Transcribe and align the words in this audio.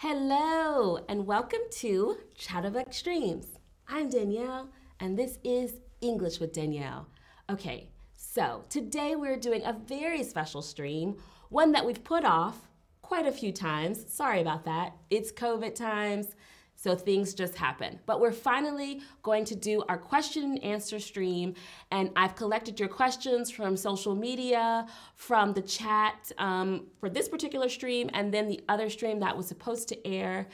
Hello, 0.00 0.98
and 1.08 1.26
welcome 1.26 1.62
to 1.70 2.18
Chat 2.34 2.66
of 2.66 2.76
Extremes. 2.76 3.46
I'm 3.88 4.10
Danielle, 4.10 4.68
and 5.00 5.18
this 5.18 5.38
is 5.42 5.76
English 6.02 6.38
with 6.38 6.52
Danielle. 6.52 7.08
Okay, 7.48 7.88
so 8.12 8.64
today 8.68 9.16
we're 9.16 9.38
doing 9.38 9.64
a 9.64 9.72
very 9.72 10.22
special 10.22 10.60
stream, 10.60 11.16
one 11.48 11.72
that 11.72 11.86
we've 11.86 12.04
put 12.04 12.26
off 12.26 12.68
quite 13.00 13.24
a 13.24 13.32
few 13.32 13.52
times. 13.52 14.04
Sorry 14.12 14.42
about 14.42 14.66
that. 14.66 14.92
It's 15.08 15.32
COVID 15.32 15.74
times. 15.74 16.36
So 16.76 16.94
things 16.94 17.34
just 17.34 17.56
happen. 17.56 17.98
But 18.06 18.20
we're 18.20 18.32
finally 18.32 19.00
going 19.22 19.44
to 19.46 19.54
do 19.54 19.82
our 19.88 19.98
question 19.98 20.44
and 20.44 20.62
answer 20.62 21.00
stream. 21.00 21.54
And 21.90 22.10
I've 22.14 22.36
collected 22.36 22.78
your 22.78 22.90
questions 22.90 23.50
from 23.50 23.76
social 23.76 24.14
media, 24.14 24.86
from 25.14 25.54
the 25.54 25.62
chat 25.62 26.30
um, 26.38 26.86
for 27.00 27.08
this 27.08 27.28
particular 27.28 27.68
stream, 27.68 28.10
and 28.12 28.32
then 28.32 28.46
the 28.46 28.60
other 28.68 28.90
stream 28.90 29.20
that 29.20 29.36
was 29.36 29.48
supposed 29.48 29.88
to 29.88 30.06
air. 30.06 30.48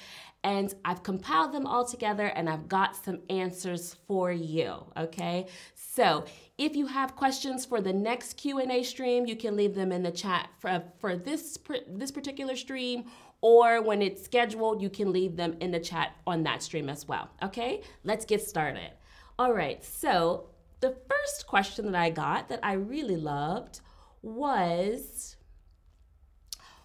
And 0.44 0.74
I've 0.84 1.02
compiled 1.02 1.52
them 1.52 1.66
all 1.66 1.84
together 1.84 2.26
and 2.26 2.48
I've 2.48 2.68
got 2.68 2.96
some 2.96 3.20
answers 3.30 3.96
for 4.08 4.32
you, 4.32 4.74
okay? 4.96 5.46
So 5.74 6.24
if 6.58 6.74
you 6.74 6.86
have 6.86 7.14
questions 7.14 7.64
for 7.64 7.80
the 7.80 7.92
next 7.92 8.36
Q&A 8.38 8.82
stream, 8.82 9.26
you 9.26 9.36
can 9.36 9.56
leave 9.56 9.74
them 9.74 9.92
in 9.92 10.02
the 10.02 10.10
chat 10.10 10.48
for, 10.58 10.82
for 10.98 11.16
this, 11.16 11.58
this 11.88 12.10
particular 12.10 12.56
stream 12.56 13.04
or 13.42 13.82
when 13.82 14.00
it's 14.00 14.24
scheduled, 14.24 14.80
you 14.80 14.88
can 14.88 15.12
leave 15.12 15.36
them 15.36 15.56
in 15.60 15.72
the 15.72 15.80
chat 15.80 16.16
on 16.26 16.44
that 16.44 16.62
stream 16.62 16.88
as 16.88 17.06
well. 17.06 17.28
Okay, 17.42 17.82
let's 18.04 18.24
get 18.24 18.40
started. 18.40 18.92
All 19.38 19.52
right, 19.52 19.84
so 19.84 20.46
the 20.80 20.96
first 21.08 21.46
question 21.46 21.86
that 21.86 22.00
I 22.00 22.10
got 22.10 22.48
that 22.48 22.60
I 22.62 22.74
really 22.74 23.16
loved 23.16 23.80
was 24.22 25.36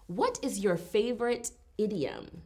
What 0.08 0.38
is 0.42 0.58
your 0.58 0.76
favorite 0.76 1.52
idiom? 1.78 2.42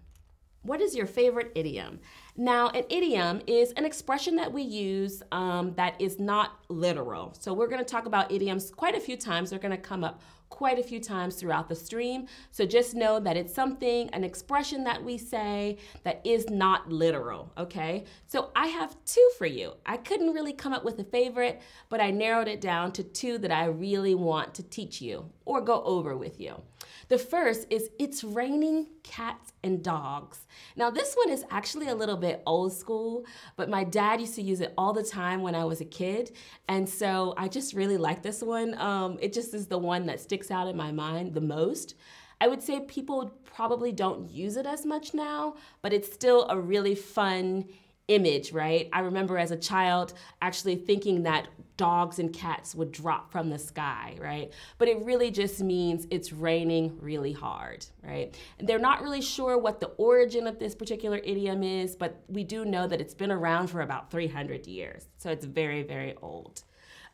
What 0.62 0.80
is 0.80 0.94
your 0.94 1.06
favorite 1.06 1.50
idiom? 1.56 1.98
Now, 2.36 2.68
an 2.68 2.84
idiom 2.88 3.42
is 3.48 3.72
an 3.72 3.84
expression 3.84 4.36
that 4.36 4.52
we 4.52 4.62
use 4.62 5.20
um, 5.32 5.74
that 5.74 6.00
is 6.00 6.20
not 6.20 6.60
literal. 6.68 7.34
So, 7.38 7.52
we're 7.52 7.66
going 7.66 7.84
to 7.84 7.90
talk 7.90 8.06
about 8.06 8.30
idioms 8.30 8.70
quite 8.70 8.94
a 8.94 9.00
few 9.00 9.16
times. 9.16 9.50
They're 9.50 9.58
going 9.58 9.72
to 9.72 9.76
come 9.76 10.04
up 10.04 10.20
quite 10.52 10.78
a 10.78 10.82
few 10.82 11.00
times 11.00 11.36
throughout 11.36 11.66
the 11.66 11.74
stream. 11.74 12.26
So 12.50 12.66
just 12.66 12.94
know 12.94 13.18
that 13.18 13.38
it's 13.38 13.54
something, 13.54 14.10
an 14.10 14.22
expression 14.22 14.84
that 14.84 15.02
we 15.02 15.16
say 15.16 15.78
that 16.04 16.20
is 16.24 16.50
not 16.50 16.92
literal, 16.92 17.50
okay? 17.56 18.04
So 18.26 18.50
I 18.54 18.66
have 18.66 18.94
two 19.06 19.30
for 19.38 19.46
you. 19.46 19.72
I 19.86 19.96
couldn't 19.96 20.34
really 20.34 20.52
come 20.52 20.74
up 20.74 20.84
with 20.84 20.98
a 20.98 21.04
favorite, 21.04 21.62
but 21.88 22.02
I 22.02 22.10
narrowed 22.10 22.48
it 22.48 22.60
down 22.60 22.92
to 22.92 23.02
two 23.02 23.38
that 23.38 23.50
I 23.50 23.64
really 23.64 24.14
want 24.14 24.52
to 24.56 24.62
teach 24.62 25.00
you 25.00 25.30
or 25.46 25.62
go 25.62 25.82
over 25.84 26.18
with 26.18 26.38
you. 26.38 26.60
The 27.08 27.18
first 27.18 27.66
is 27.70 27.90
It's 27.98 28.24
Raining 28.24 28.86
Cats 29.02 29.52
and 29.62 29.82
Dogs. 29.82 30.46
Now, 30.76 30.90
this 30.90 31.14
one 31.14 31.30
is 31.30 31.44
actually 31.50 31.88
a 31.88 31.94
little 31.94 32.16
bit 32.16 32.42
old 32.46 32.72
school, 32.72 33.24
but 33.56 33.68
my 33.68 33.84
dad 33.84 34.20
used 34.20 34.34
to 34.36 34.42
use 34.42 34.60
it 34.60 34.72
all 34.78 34.92
the 34.92 35.02
time 35.02 35.42
when 35.42 35.54
I 35.54 35.64
was 35.64 35.80
a 35.80 35.84
kid. 35.84 36.32
And 36.68 36.88
so 36.88 37.34
I 37.36 37.48
just 37.48 37.74
really 37.74 37.96
like 37.96 38.22
this 38.22 38.42
one. 38.42 38.78
Um, 38.78 39.18
it 39.20 39.32
just 39.32 39.52
is 39.52 39.66
the 39.66 39.78
one 39.78 40.06
that 40.06 40.20
sticks 40.20 40.41
out 40.50 40.68
in 40.68 40.76
my 40.76 40.92
mind 40.92 41.34
the 41.34 41.40
most. 41.40 41.94
I 42.40 42.48
would 42.48 42.62
say 42.62 42.80
people 42.80 43.32
probably 43.44 43.92
don't 43.92 44.28
use 44.28 44.56
it 44.56 44.66
as 44.66 44.84
much 44.84 45.14
now, 45.14 45.54
but 45.80 45.92
it's 45.92 46.12
still 46.12 46.46
a 46.48 46.58
really 46.58 46.94
fun 46.94 47.66
image, 48.08 48.52
right? 48.52 48.88
I 48.92 49.00
remember 49.00 49.38
as 49.38 49.50
a 49.52 49.56
child 49.56 50.12
actually 50.40 50.76
thinking 50.76 51.22
that 51.22 51.48
dogs 51.76 52.18
and 52.18 52.32
cats 52.32 52.74
would 52.74 52.92
drop 52.92 53.32
from 53.32 53.48
the 53.48 53.58
sky, 53.58 54.16
right? 54.20 54.52
But 54.78 54.88
it 54.88 54.98
really 55.04 55.30
just 55.30 55.62
means 55.62 56.06
it's 56.10 56.32
raining 56.32 56.98
really 57.00 57.32
hard, 57.32 57.86
right? 58.02 58.36
And 58.58 58.68
they're 58.68 58.78
not 58.78 59.02
really 59.02 59.22
sure 59.22 59.56
what 59.56 59.80
the 59.80 59.88
origin 59.96 60.46
of 60.46 60.58
this 60.58 60.74
particular 60.74 61.18
idiom 61.18 61.62
is, 61.62 61.96
but 61.96 62.22
we 62.28 62.44
do 62.44 62.64
know 62.64 62.86
that 62.86 63.00
it's 63.00 63.14
been 63.14 63.32
around 63.32 63.68
for 63.68 63.80
about 63.80 64.10
300 64.10 64.66
years. 64.66 65.06
So 65.18 65.30
it's 65.30 65.44
very, 65.44 65.82
very 65.82 66.14
old. 66.20 66.64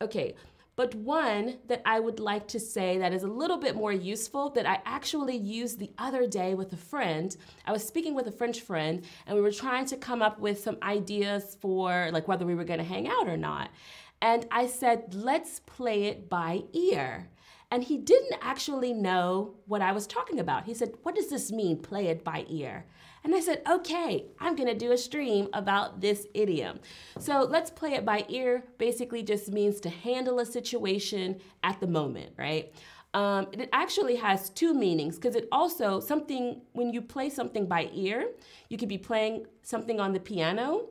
Okay, 0.00 0.34
but 0.78 0.94
one 0.94 1.56
that 1.66 1.82
I 1.84 1.98
would 1.98 2.20
like 2.20 2.46
to 2.48 2.60
say 2.60 2.98
that 2.98 3.12
is 3.12 3.24
a 3.24 3.26
little 3.26 3.56
bit 3.56 3.74
more 3.74 3.90
useful 3.90 4.50
that 4.50 4.64
I 4.64 4.80
actually 4.86 5.36
used 5.36 5.80
the 5.80 5.90
other 5.98 6.28
day 6.28 6.54
with 6.54 6.72
a 6.72 6.76
friend. 6.76 7.36
I 7.66 7.72
was 7.72 7.84
speaking 7.84 8.14
with 8.14 8.28
a 8.28 8.30
French 8.30 8.60
friend 8.60 9.02
and 9.26 9.34
we 9.34 9.42
were 9.42 9.50
trying 9.50 9.86
to 9.86 9.96
come 9.96 10.22
up 10.22 10.38
with 10.38 10.60
some 10.60 10.78
ideas 10.80 11.56
for 11.60 12.10
like 12.12 12.28
whether 12.28 12.46
we 12.46 12.54
were 12.54 12.62
going 12.62 12.78
to 12.78 12.84
hang 12.84 13.08
out 13.08 13.26
or 13.26 13.36
not. 13.36 13.70
And 14.20 14.46
I 14.50 14.66
said, 14.66 15.14
let's 15.14 15.60
play 15.60 16.04
it 16.04 16.28
by 16.28 16.62
ear. 16.72 17.28
And 17.70 17.84
he 17.84 17.98
didn't 17.98 18.36
actually 18.40 18.94
know 18.94 19.54
what 19.66 19.82
I 19.82 19.92
was 19.92 20.06
talking 20.06 20.40
about. 20.40 20.64
He 20.64 20.72
said, 20.72 20.94
What 21.02 21.14
does 21.14 21.28
this 21.28 21.52
mean, 21.52 21.82
play 21.82 22.06
it 22.06 22.24
by 22.24 22.46
ear? 22.48 22.86
And 23.24 23.34
I 23.34 23.40
said, 23.40 23.62
okay, 23.68 24.26
I'm 24.40 24.56
gonna 24.56 24.74
do 24.74 24.92
a 24.92 24.96
stream 24.96 25.48
about 25.52 26.00
this 26.00 26.26
idiom. 26.32 26.80
So 27.18 27.42
let's 27.42 27.70
play 27.70 27.92
it 27.92 28.04
by 28.04 28.24
ear. 28.28 28.64
Basically, 28.78 29.22
just 29.22 29.52
means 29.52 29.80
to 29.80 29.90
handle 29.90 30.38
a 30.38 30.46
situation 30.46 31.40
at 31.62 31.78
the 31.80 31.86
moment, 31.86 32.32
right? 32.38 32.72
Um, 33.12 33.48
it 33.52 33.68
actually 33.72 34.16
has 34.16 34.50
two 34.50 34.72
meanings 34.72 35.16
because 35.16 35.34
it 35.34 35.48
also 35.50 35.98
something 36.00 36.62
when 36.72 36.92
you 36.92 37.02
play 37.02 37.28
something 37.28 37.66
by 37.66 37.90
ear, 37.92 38.30
you 38.68 38.78
could 38.78 38.88
be 38.88 38.98
playing 38.98 39.46
something 39.62 39.98
on 39.98 40.12
the 40.12 40.20
piano 40.20 40.86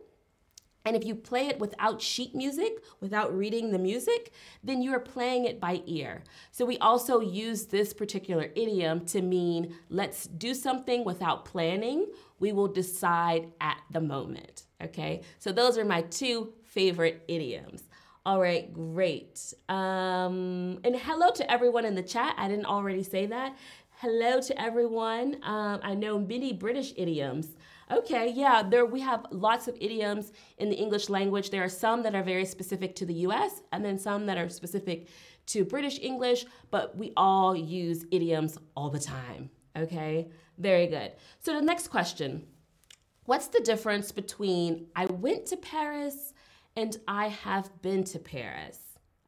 and 0.86 0.96
if 0.96 1.06
you 1.06 1.16
play 1.16 1.48
it 1.48 1.60
without 1.60 2.02
sheet 2.02 2.34
music, 2.34 2.82
without 3.02 3.36
reading 3.36 3.72
the 3.72 3.80
music, 3.80 4.32
then 4.64 4.82
you 4.82 4.94
are 4.94 5.00
playing 5.00 5.46
it 5.46 5.60
by 5.60 5.82
ear. 5.86 6.24
So 6.52 6.66
we 6.66 6.78
also 6.78 7.20
use 7.20 7.66
this 7.66 7.94
particular 7.94 8.52
idiom 8.56 9.06
to 9.08 9.22
mean 9.22 9.76
let's 9.90 10.28
do 10.28 10.54
something 10.54 11.04
without 11.04 11.44
planning. 11.44 12.08
We 12.40 12.54
will 12.54 12.70
decide 12.70 13.52
at 13.60 13.80
the 13.92 14.00
moment. 14.00 14.64
Okay, 14.82 15.24
so 15.40 15.52
those 15.52 15.78
are 15.78 15.86
my 15.86 16.04
two 16.04 16.54
favorite 16.64 17.24
idioms. 17.28 17.84
All 18.26 18.40
right, 18.40 18.72
great. 18.74 19.54
Um, 19.70 20.80
and 20.84 20.96
hello 20.96 21.32
to 21.32 21.52
everyone 21.52 21.86
in 21.86 21.96
the 21.96 22.04
chat. 22.04 22.36
I 22.38 22.48
didn't 22.48 22.66
already 22.66 23.04
say 23.04 23.26
that. 23.26 23.58
Hello 24.00 24.40
to 24.42 24.62
everyone. 24.62 25.38
Um, 25.44 25.80
I 25.82 25.96
know 25.96 26.20
many 26.20 26.54
British 26.54 26.94
idioms. 26.98 27.56
Okay, 27.90 28.30
yeah, 28.36 28.64
there 28.64 28.86
we 28.86 29.00
have 29.00 29.26
lots 29.32 29.70
of 29.70 29.78
idioms 29.80 30.34
in 30.58 30.70
the 30.70 30.76
English 30.76 31.08
language. 31.08 31.52
There 31.52 31.64
are 31.64 31.70
some 31.70 32.04
that 32.04 32.16
are 32.16 32.24
very 32.24 32.46
specific 32.46 32.96
to 32.96 33.06
the 33.06 33.14
US 33.28 33.62
and 33.72 33.84
then 33.84 33.98
some 33.98 34.26
that 34.26 34.38
are 34.38 34.50
specific 34.50 35.08
to 35.48 35.64
British 35.64 35.98
English, 36.00 36.46
but 36.70 36.98
we 36.98 37.14
all 37.16 37.56
use 37.56 38.06
idioms 38.12 38.58
all 38.76 38.90
the 38.90 39.00
time. 39.00 39.50
Okay? 39.78 40.30
Very 40.58 40.88
good. 40.88 41.14
So 41.40 41.54
the 41.54 41.62
next 41.62 41.88
question. 41.88 42.48
What's 43.24 43.48
the 43.48 43.62
difference 43.62 44.12
between 44.12 44.88
I 44.96 45.06
went 45.06 45.46
to 45.48 45.58
Paris 45.58 46.34
and 46.76 46.98
I 47.08 47.28
have 47.28 47.82
been 47.82 48.04
to 48.06 48.20
Paris? 48.20 48.80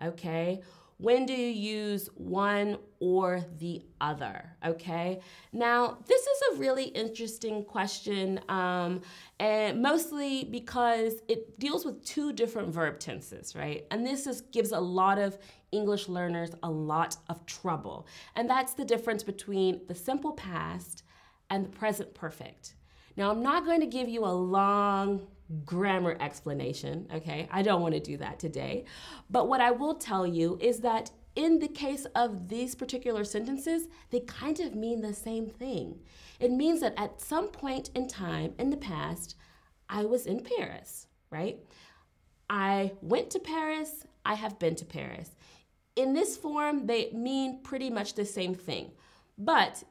Okay? 0.04 0.62
When 1.00 1.26
do 1.26 1.32
you 1.32 1.48
use 1.48 2.10
one 2.16 2.78
or 3.00 3.46
the 3.58 3.86
other? 4.02 4.58
Okay. 4.66 5.22
Now, 5.54 5.98
this 6.06 6.22
is 6.22 6.42
a 6.52 6.60
really 6.60 6.84
interesting 6.84 7.64
question, 7.64 8.42
um, 8.50 9.02
and 9.40 9.82
mostly 9.82 10.44
because 10.44 11.22
it 11.30 11.58
deals 11.58 11.86
with 11.86 12.04
two 12.04 12.34
different 12.34 12.74
verb 12.74 13.00
tenses, 13.00 13.56
right? 13.56 13.86
And 13.92 14.06
this 14.06 14.28
is, 14.28 14.42
gives 14.42 14.74
a 14.74 14.80
lot 14.80 15.18
of 15.20 15.38
English 15.72 16.10
learners 16.10 16.52
a 16.64 16.70
lot 16.70 17.16
of 17.30 17.46
trouble. 17.46 18.06
And 18.36 18.50
that's 18.50 18.74
the 18.74 18.84
difference 18.84 19.24
between 19.24 19.80
the 19.88 19.96
simple 19.96 20.34
past 20.34 21.04
and 21.50 21.64
the 21.64 21.70
present 21.70 22.14
perfect. 22.14 22.74
Now, 23.16 23.32
I'm 23.32 23.42
not 23.42 23.64
going 23.64 23.80
to 23.80 23.88
give 23.88 24.10
you 24.10 24.26
a 24.26 24.36
long 24.36 25.28
grammar 25.66 26.18
explanation, 26.20 27.08
okay? 27.14 27.48
I 27.52 27.62
don't 27.62 27.82
want 27.82 27.96
to 27.96 28.00
do 28.00 28.18
that 28.18 28.40
today. 28.40 28.86
But 29.30 29.48
what 29.48 29.62
I 29.62 29.72
will 29.72 29.96
tell 29.96 30.26
you 30.26 30.58
is 30.62 30.80
that 30.82 31.12
in 31.36 31.60
the 31.60 31.68
case 31.68 32.06
of 32.16 32.50
these 32.50 32.76
particular 32.76 33.24
sentences, 33.24 33.88
they 34.10 34.20
kind 34.22 34.60
of 34.60 34.76
mean 34.76 35.02
the 35.02 35.14
same 35.14 35.48
thing. 35.48 36.00
It 36.40 36.52
means 36.52 36.82
that 36.82 36.94
at 36.98 37.22
some 37.22 37.48
point 37.48 37.90
in 37.96 38.08
time 38.08 38.54
in 38.60 38.70
the 38.70 38.78
past, 38.78 39.36
I 39.88 40.06
was 40.06 40.26
in 40.26 40.42
Paris, 40.58 41.08
right? 41.30 41.60
I 42.50 42.94
went 43.02 43.30
to 43.32 43.40
Paris, 43.40 44.06
I 44.26 44.36
have 44.36 44.60
been 44.60 44.76
to 44.76 44.86
Paris. 44.86 45.36
In 45.96 46.14
this 46.14 46.38
form, 46.38 46.88
they 46.88 47.12
mean 47.12 47.62
pretty 47.64 47.90
much 47.90 48.14
the 48.14 48.26
same 48.26 48.56
thing. 48.56 48.92
But 49.38 49.84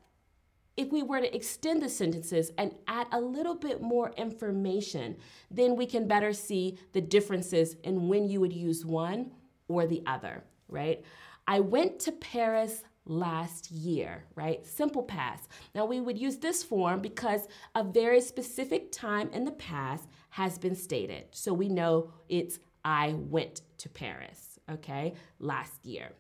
if 0.78 0.92
we 0.92 1.02
were 1.02 1.20
to 1.20 1.34
extend 1.34 1.82
the 1.82 1.88
sentences 1.88 2.52
and 2.56 2.72
add 2.86 3.08
a 3.10 3.20
little 3.20 3.56
bit 3.56 3.82
more 3.82 4.12
information, 4.16 5.16
then 5.50 5.75
we 5.75 5.84
can 5.84 6.06
better 6.06 6.32
see 6.32 6.78
the 6.92 7.00
differences 7.00 7.75
in 7.82 8.06
when 8.08 8.28
you 8.28 8.40
would 8.40 8.52
use 8.52 8.86
one 8.86 9.32
or 9.66 9.86
the 9.88 10.02
other, 10.06 10.44
right? 10.69 11.04
I 11.48 11.58
went 11.58 11.98
to 12.00 12.12
Paris 12.12 12.84
last 13.06 13.72
year, 13.72 14.25
right? 14.36 14.64
Simple 14.64 15.02
past. 15.02 15.48
Now 15.75 15.84
we 15.84 16.00
would 16.00 16.16
use 16.16 16.36
this 16.36 16.62
form 16.62 17.00
because 17.00 17.48
a 17.75 17.82
very 17.82 18.20
specific 18.20 18.92
time 18.92 19.30
in 19.32 19.44
the 19.44 19.52
past 19.52 20.08
has 20.30 20.58
been 20.58 20.76
stated. 20.76 21.25
So 21.32 21.52
we 21.52 21.69
know 21.69 22.12
it's 22.28 22.60
I 22.84 23.14
went 23.14 23.62
to 23.78 23.88
Paris, 23.88 24.47
okay, 24.70 25.14
last 25.38 25.84
year. 25.84 26.10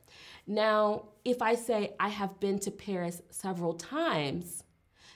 Now, 0.46 1.06
if 1.24 1.42
I 1.42 1.54
say 1.54 1.94
I 2.00 2.08
have 2.08 2.40
been 2.40 2.58
to 2.60 2.70
Paris 2.70 3.22
several 3.30 3.74
times, 3.74 4.64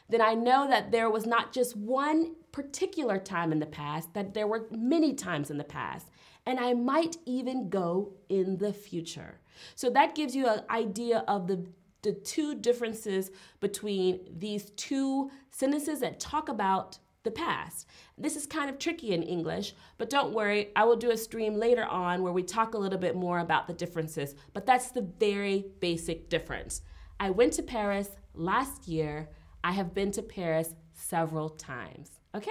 then 0.09 0.21
I 0.21 0.35
know 0.35 0.69
that 0.69 0.93
there 0.93 1.11
was 1.11 1.27
not 1.27 1.53
just 1.53 1.77
one 1.77 2.35
particular 2.53 3.19
time 3.19 3.51
in 3.51 3.59
the 3.59 3.67
past, 3.67 4.13
that 4.15 4.35
there 4.35 4.47
were 4.47 4.67
many 4.71 5.15
times 5.15 5.51
in 5.51 5.57
the 5.57 5.65
past. 5.65 6.11
And 6.45 6.59
I 6.59 6.75
might 6.75 7.17
even 7.25 7.69
go 7.69 8.13
in 8.29 8.59
the 8.59 8.73
future. 8.73 9.41
So 9.75 9.91
that 9.91 10.15
gives 10.15 10.35
you 10.35 10.47
an 10.49 10.63
idea 10.71 11.25
of 11.29 11.47
the, 11.47 11.65
the 12.03 12.13
two 12.13 12.55
differences 12.57 13.31
between 13.61 14.21
these 14.39 14.71
two 14.71 15.31
sentences 15.51 16.01
that 16.01 16.21
talk 16.21 16.49
about 16.49 16.99
the 17.25 17.31
past. 17.31 17.87
This 18.19 18.37
is 18.37 18.47
kind 18.47 18.69
of 18.69 18.79
tricky 18.79 19.13
in 19.13 19.23
English, 19.23 19.75
but 19.99 20.11
don't 20.11 20.33
worry, 20.33 20.71
I 20.75 20.85
will 20.85 20.97
do 20.97 21.11
a 21.11 21.17
stream 21.17 21.55
later 21.55 21.85
on 21.85 22.23
where 22.23 22.33
we 22.33 22.43
talk 22.43 22.75
a 22.75 22.79
little 22.79 22.99
bit 22.99 23.17
more 23.17 23.39
about 23.39 23.67
the 23.67 23.73
differences, 23.73 24.35
but 24.53 24.67
that's 24.67 24.91
the 24.91 25.09
very 25.19 25.67
basic 25.81 26.29
difference. 26.29 26.83
I 27.21 27.31
went 27.31 27.53
to 27.55 27.63
Paris 27.63 28.11
last 28.35 28.89
year. 28.89 29.29
I 29.63 29.73
have 29.73 29.95
been 29.95 30.11
to 30.13 30.23
Paris 30.23 30.75
several 30.93 31.51
times. 31.51 32.11
Okay? 32.35 32.51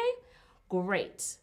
Great. 0.70 1.38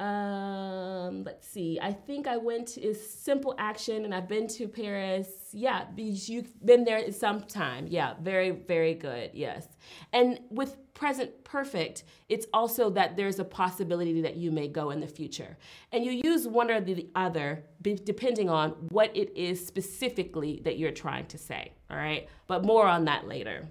Um, 0.00 1.24
let's 1.24 1.46
see. 1.46 1.78
I 1.80 1.92
think 1.92 2.26
I 2.26 2.38
went 2.38 2.68
to 2.68 2.80
is 2.80 2.98
simple 3.12 3.54
action 3.58 4.06
and 4.06 4.14
I've 4.14 4.28
been 4.28 4.48
to 4.48 4.66
Paris. 4.66 5.28
Yeah, 5.52 5.84
because 5.94 6.26
you've 6.26 6.64
been 6.64 6.84
there 6.84 7.12
some 7.12 7.42
time. 7.42 7.86
Yeah, 7.86 8.14
very, 8.22 8.50
very 8.50 8.94
good. 8.94 9.32
Yes. 9.34 9.68
And 10.14 10.40
with 10.50 10.78
present 10.94 11.44
perfect, 11.44 12.04
it's 12.30 12.46
also 12.54 12.88
that 12.90 13.14
there's 13.14 13.40
a 13.40 13.44
possibility 13.44 14.22
that 14.22 14.36
you 14.36 14.50
may 14.50 14.68
go 14.68 14.88
in 14.88 15.00
the 15.00 15.06
future. 15.06 15.58
And 15.92 16.02
you 16.02 16.12
use 16.24 16.48
one 16.48 16.70
or 16.70 16.80
the 16.80 17.06
other 17.14 17.62
depending 17.82 18.48
on 18.48 18.70
what 18.88 19.14
it 19.14 19.36
is 19.36 19.64
specifically 19.64 20.62
that 20.64 20.78
you're 20.78 20.92
trying 20.92 21.26
to 21.26 21.36
say. 21.36 21.72
All 21.90 21.98
right. 21.98 22.26
But 22.46 22.64
more 22.64 22.86
on 22.86 23.04
that 23.04 23.28
later. 23.28 23.68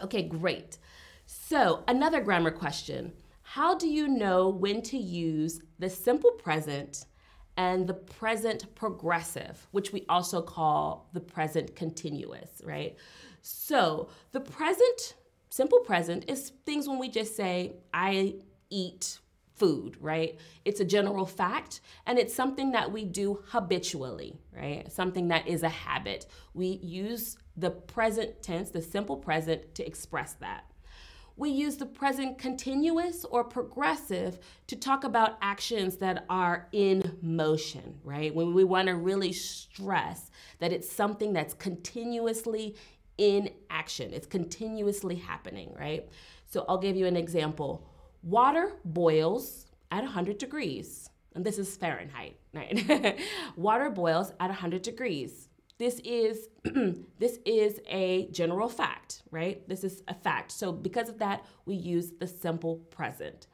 Okay, 0.00 0.22
great. 0.22 0.78
So, 1.26 1.82
another 1.88 2.20
grammar 2.20 2.52
question 2.52 3.12
how 3.54 3.72
do 3.76 3.86
you 3.86 4.08
know 4.08 4.48
when 4.48 4.82
to 4.82 4.98
use 4.98 5.60
the 5.78 5.88
simple 5.88 6.32
present 6.32 7.06
and 7.56 7.86
the 7.86 7.94
present 7.94 8.74
progressive, 8.74 9.68
which 9.70 9.92
we 9.92 10.04
also 10.08 10.42
call 10.42 11.08
the 11.12 11.20
present 11.20 11.76
continuous, 11.76 12.60
right? 12.64 12.96
So 13.42 14.08
the 14.32 14.40
present, 14.40 15.14
simple 15.50 15.78
present, 15.78 16.28
is 16.28 16.50
things 16.66 16.88
when 16.88 16.98
we 16.98 17.08
just 17.08 17.36
say, 17.36 17.76
I 17.92 18.34
eat 18.70 19.20
food, 19.54 19.98
right? 20.00 20.36
It's 20.64 20.80
a 20.80 20.84
general 20.84 21.24
fact 21.24 21.80
and 22.06 22.18
it's 22.18 22.34
something 22.34 22.72
that 22.72 22.90
we 22.90 23.04
do 23.04 23.38
habitually, 23.46 24.36
right? 24.52 24.92
Something 24.92 25.28
that 25.28 25.46
is 25.46 25.62
a 25.62 25.68
habit. 25.68 26.26
We 26.54 26.80
use 26.82 27.38
the 27.56 27.70
present 27.70 28.42
tense, 28.42 28.72
the 28.72 28.82
simple 28.82 29.16
present, 29.16 29.76
to 29.76 29.86
express 29.86 30.32
that 30.40 30.64
we 31.36 31.50
use 31.50 31.76
the 31.76 31.86
present 31.86 32.38
continuous 32.38 33.24
or 33.24 33.42
progressive 33.42 34.38
to 34.68 34.76
talk 34.76 35.04
about 35.04 35.36
actions 35.42 35.96
that 35.96 36.24
are 36.28 36.68
in 36.72 37.18
motion, 37.22 37.98
right? 38.04 38.34
When 38.34 38.54
we 38.54 38.64
want 38.64 38.88
to 38.88 38.94
really 38.94 39.32
stress 39.32 40.30
that 40.60 40.72
it's 40.72 40.90
something 40.90 41.32
that's 41.32 41.54
continuously 41.54 42.76
in 43.18 43.50
action, 43.68 44.12
it's 44.12 44.26
continuously 44.26 45.16
happening, 45.16 45.74
right? 45.78 46.08
So 46.46 46.64
I'll 46.68 46.78
give 46.78 46.96
you 46.96 47.06
an 47.06 47.16
example. 47.16 47.84
Water 48.22 48.72
boils 48.84 49.66
at 49.90 50.02
100 50.02 50.38
degrees, 50.38 51.10
and 51.34 51.44
this 51.44 51.58
is 51.58 51.76
Fahrenheit, 51.76 52.36
right? 52.52 53.18
Water 53.56 53.90
boils 53.90 54.32
at 54.38 54.50
100 54.50 54.82
degrees 54.82 55.48
this 55.78 56.00
is 56.04 56.48
this 57.18 57.38
is 57.44 57.80
a 57.86 58.28
general 58.30 58.68
fact, 58.68 59.22
right? 59.30 59.66
This 59.68 59.84
is 59.84 60.02
a 60.08 60.14
fact. 60.14 60.52
So 60.52 60.72
because 60.72 61.08
of 61.08 61.18
that, 61.18 61.44
we 61.66 61.74
use 61.74 62.12
the 62.18 62.26
simple 62.26 62.76
present. 62.90 63.46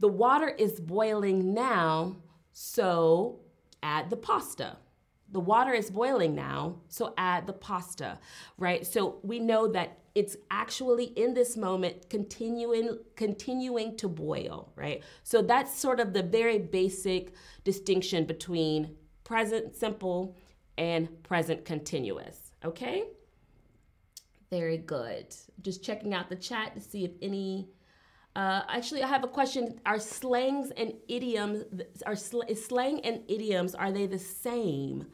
The 0.00 0.08
water 0.08 0.48
is 0.48 0.80
boiling 0.80 1.54
now, 1.54 2.16
so 2.52 3.40
add 3.82 4.10
the 4.10 4.16
pasta. 4.16 4.76
The 5.32 5.40
water 5.40 5.72
is 5.72 5.90
boiling 5.90 6.34
now, 6.34 6.76
so 6.88 7.14
add 7.16 7.46
the 7.46 7.52
pasta, 7.52 8.18
right? 8.58 8.86
So 8.86 9.18
we 9.22 9.40
know 9.40 9.66
that 9.68 9.98
it's 10.14 10.36
actually 10.50 11.06
in 11.06 11.34
this 11.34 11.56
moment 11.56 12.08
continuing 12.08 12.98
continuing 13.16 13.96
to 13.96 14.08
boil, 14.08 14.72
right? 14.76 15.02
So 15.24 15.42
that's 15.42 15.76
sort 15.76 15.98
of 15.98 16.12
the 16.12 16.22
very 16.22 16.58
basic 16.58 17.32
distinction 17.64 18.24
between 18.24 18.94
present 19.24 19.74
simple 19.74 20.36
and 20.78 21.22
present 21.22 21.64
continuous. 21.64 22.52
Okay? 22.64 23.04
Very 24.50 24.78
good. 24.78 25.34
Just 25.62 25.82
checking 25.82 26.14
out 26.14 26.28
the 26.28 26.36
chat 26.36 26.74
to 26.74 26.80
see 26.80 27.04
if 27.04 27.12
any. 27.22 27.68
Uh, 28.36 28.62
actually, 28.68 29.02
I 29.02 29.08
have 29.08 29.24
a 29.24 29.28
question. 29.28 29.80
Are 29.86 29.98
slangs 29.98 30.70
and 30.76 30.94
idioms 31.08 31.64
are 32.04 32.16
sl- 32.16 32.42
slang 32.54 33.00
and 33.00 33.22
idioms 33.28 33.74
are 33.74 33.92
they 33.92 34.06
the 34.06 34.18
same? 34.18 35.06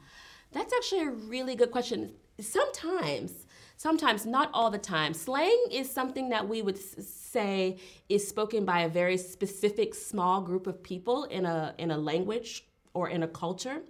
That's 0.53 0.73
actually 0.73 1.03
a 1.03 1.11
really 1.11 1.55
good 1.55 1.71
question. 1.71 2.13
Sometimes, 2.41 3.47
sometimes 3.77 4.27
not 4.27 4.51
all 4.53 4.71
the 4.71 4.79
time. 4.79 5.15
Slang 5.15 5.59
is 5.71 5.91
something 5.91 6.29
that 6.31 6.47
we 6.49 6.61
would 6.61 6.79
say 6.79 7.79
is 8.09 8.27
spoken 8.27 8.65
by 8.65 8.81
a 8.81 8.89
very 8.89 9.17
specific 9.17 9.95
small 9.95 10.41
group 10.41 10.67
of 10.67 10.83
people 10.83 11.25
in 11.25 11.47
a 11.47 11.75
in 11.79 11.91
a 11.91 11.97
language 11.97 12.67
or 12.95 13.09
in 13.09 13.23
a 13.23 13.29
culture, 13.29 13.81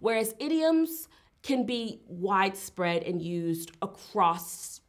whereas 0.00 0.34
idioms 0.38 1.08
can 1.42 1.64
be 1.64 2.00
widespread 2.06 3.02
and 3.04 3.22
used 3.22 3.72
across 3.82 4.80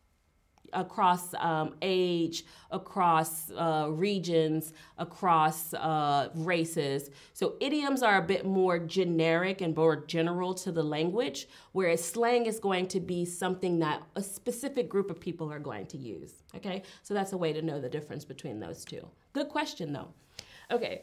across 0.73 1.33
um, 1.39 1.75
age, 1.81 2.45
across 2.71 3.51
uh, 3.51 3.87
regions, 3.89 4.73
across 4.97 5.73
uh, 5.73 6.29
races. 6.35 7.09
So 7.33 7.55
idioms 7.59 8.03
are 8.03 8.17
a 8.17 8.21
bit 8.21 8.45
more 8.45 8.79
generic 8.79 9.61
and 9.61 9.75
more 9.75 9.95
general 10.05 10.53
to 10.55 10.71
the 10.71 10.83
language, 10.83 11.47
whereas 11.71 12.03
slang 12.03 12.45
is 12.45 12.59
going 12.59 12.87
to 12.89 12.99
be 12.99 13.25
something 13.25 13.79
that 13.79 14.03
a 14.15 14.21
specific 14.21 14.89
group 14.89 15.09
of 15.09 15.19
people 15.19 15.51
are 15.51 15.59
going 15.59 15.87
to 15.87 15.97
use. 15.97 16.43
Okay, 16.55 16.83
so 17.03 17.13
that's 17.13 17.33
a 17.33 17.37
way 17.37 17.53
to 17.53 17.61
know 17.61 17.79
the 17.79 17.89
difference 17.89 18.25
between 18.25 18.59
those 18.59 18.85
two. 18.85 19.07
Good 19.33 19.49
question 19.49 19.93
though. 19.93 20.09
Okay, 20.71 21.01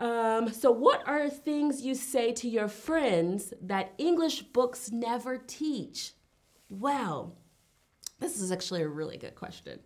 um, 0.00 0.48
so, 0.50 0.72
what 0.72 1.06
are 1.06 1.28
things 1.28 1.82
you 1.82 1.94
say 1.94 2.32
to 2.32 2.48
your 2.48 2.68
friends 2.68 3.52
that 3.60 3.92
English 3.98 4.42
books 4.42 4.90
never 4.90 5.36
teach? 5.36 6.14
Well, 6.70 7.36
this 8.18 8.40
is 8.40 8.50
actually 8.50 8.82
a 8.82 8.88
really 8.88 9.18
good 9.18 9.34
question. 9.34 9.78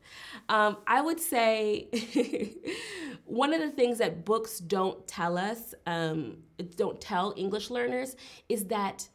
Um, 0.48 0.76
I 0.86 1.00
would 1.00 1.18
say 1.18 1.88
one 3.24 3.52
of 3.52 3.60
the 3.60 3.70
things 3.70 3.98
that 3.98 4.24
books 4.24 4.60
don't 4.60 5.04
tell 5.08 5.36
us, 5.36 5.74
um, 5.86 6.38
don't 6.76 7.00
tell 7.00 7.34
English 7.36 7.70
learners, 7.70 8.14
is 8.48 8.66
that 8.66 9.08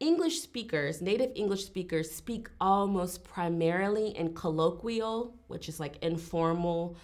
English 0.00 0.40
speakers, 0.40 1.00
native 1.00 1.30
English 1.36 1.64
speakers, 1.64 2.10
speak 2.10 2.48
almost 2.60 3.22
primarily 3.22 4.16
in 4.16 4.34
colloquial, 4.34 5.36
which 5.46 5.68
is 5.68 5.78
like 5.78 5.96
informal, 6.02 6.96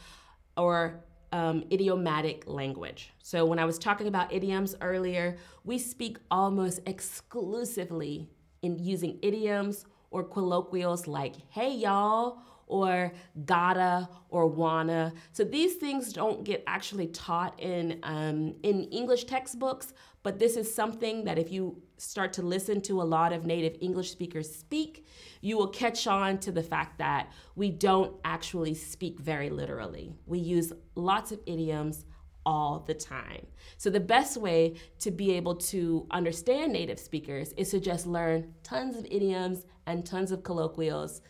or 0.57 1.05
um, 1.35 1.65
idiomatic 1.73 2.45
language. 2.47 3.13
So, 3.23 3.45
when 3.45 3.59
I 3.59 3.65
was 3.65 3.79
talking 3.79 4.07
about 4.07 4.33
idioms 4.33 4.77
earlier, 4.81 5.37
we 5.65 5.79
speak 5.79 6.19
almost 6.31 6.81
exclusively 6.87 8.29
in 8.63 8.79
using 8.79 9.19
idioms 9.21 9.85
or 10.11 10.23
colloquials 10.23 11.07
like 11.09 11.35
hey 11.51 11.73
y'all 11.75 12.39
or 12.67 13.13
gotta 13.45 14.09
or 14.31 14.47
wanna. 14.47 15.13
So 15.33 15.45
these 15.45 15.75
things 15.75 16.13
don't 16.13 16.45
get 16.45 16.63
actually 16.67 17.09
taught 17.09 17.61
in 17.61 17.99
um, 18.05 18.55
in 18.63 18.85
English 18.85 19.25
textbooks, 19.25 19.93
but 20.23 20.39
this 20.39 20.57
is 20.57 20.73
something 20.73 21.25
that 21.25 21.39
if 21.39 21.53
you 21.53 21.83
start 22.05 22.33
to 22.35 22.43
listen 22.43 22.81
to 22.83 23.01
a 23.01 23.05
lot 23.05 23.33
of 23.33 23.47
native 23.47 23.77
English 23.81 24.11
speakers 24.11 24.55
speak, 24.55 25.07
you 25.41 25.57
will 25.57 25.69
catch 25.69 26.07
on 26.07 26.39
to 26.39 26.53
the 26.53 26.63
fact 26.63 26.99
that 26.99 27.33
we 27.57 27.71
don't 27.71 28.15
actually 28.25 28.75
speak 28.75 29.19
very 29.19 29.51
literally. 29.51 30.15
We 30.27 30.39
use 30.39 30.73
lots 30.95 31.33
of 31.33 31.41
idioms 31.47 32.05
all 32.47 32.85
the 32.87 32.95
time. 32.95 33.47
So, 33.79 33.89
the 33.91 34.01
best 34.01 34.37
way 34.37 34.75
to 35.01 35.11
be 35.11 35.33
able 35.33 35.57
to 35.57 36.07
understand 36.11 36.73
native 36.73 36.99
speakers 36.99 37.53
is 37.57 37.71
to 37.71 37.81
just 37.81 38.07
learn 38.07 38.55
tons 38.63 38.97
of 38.97 39.07
idioms 39.07 39.65
and 39.87 40.05
tons 40.05 40.31
of 40.31 40.43
colloquials, 40.43 41.23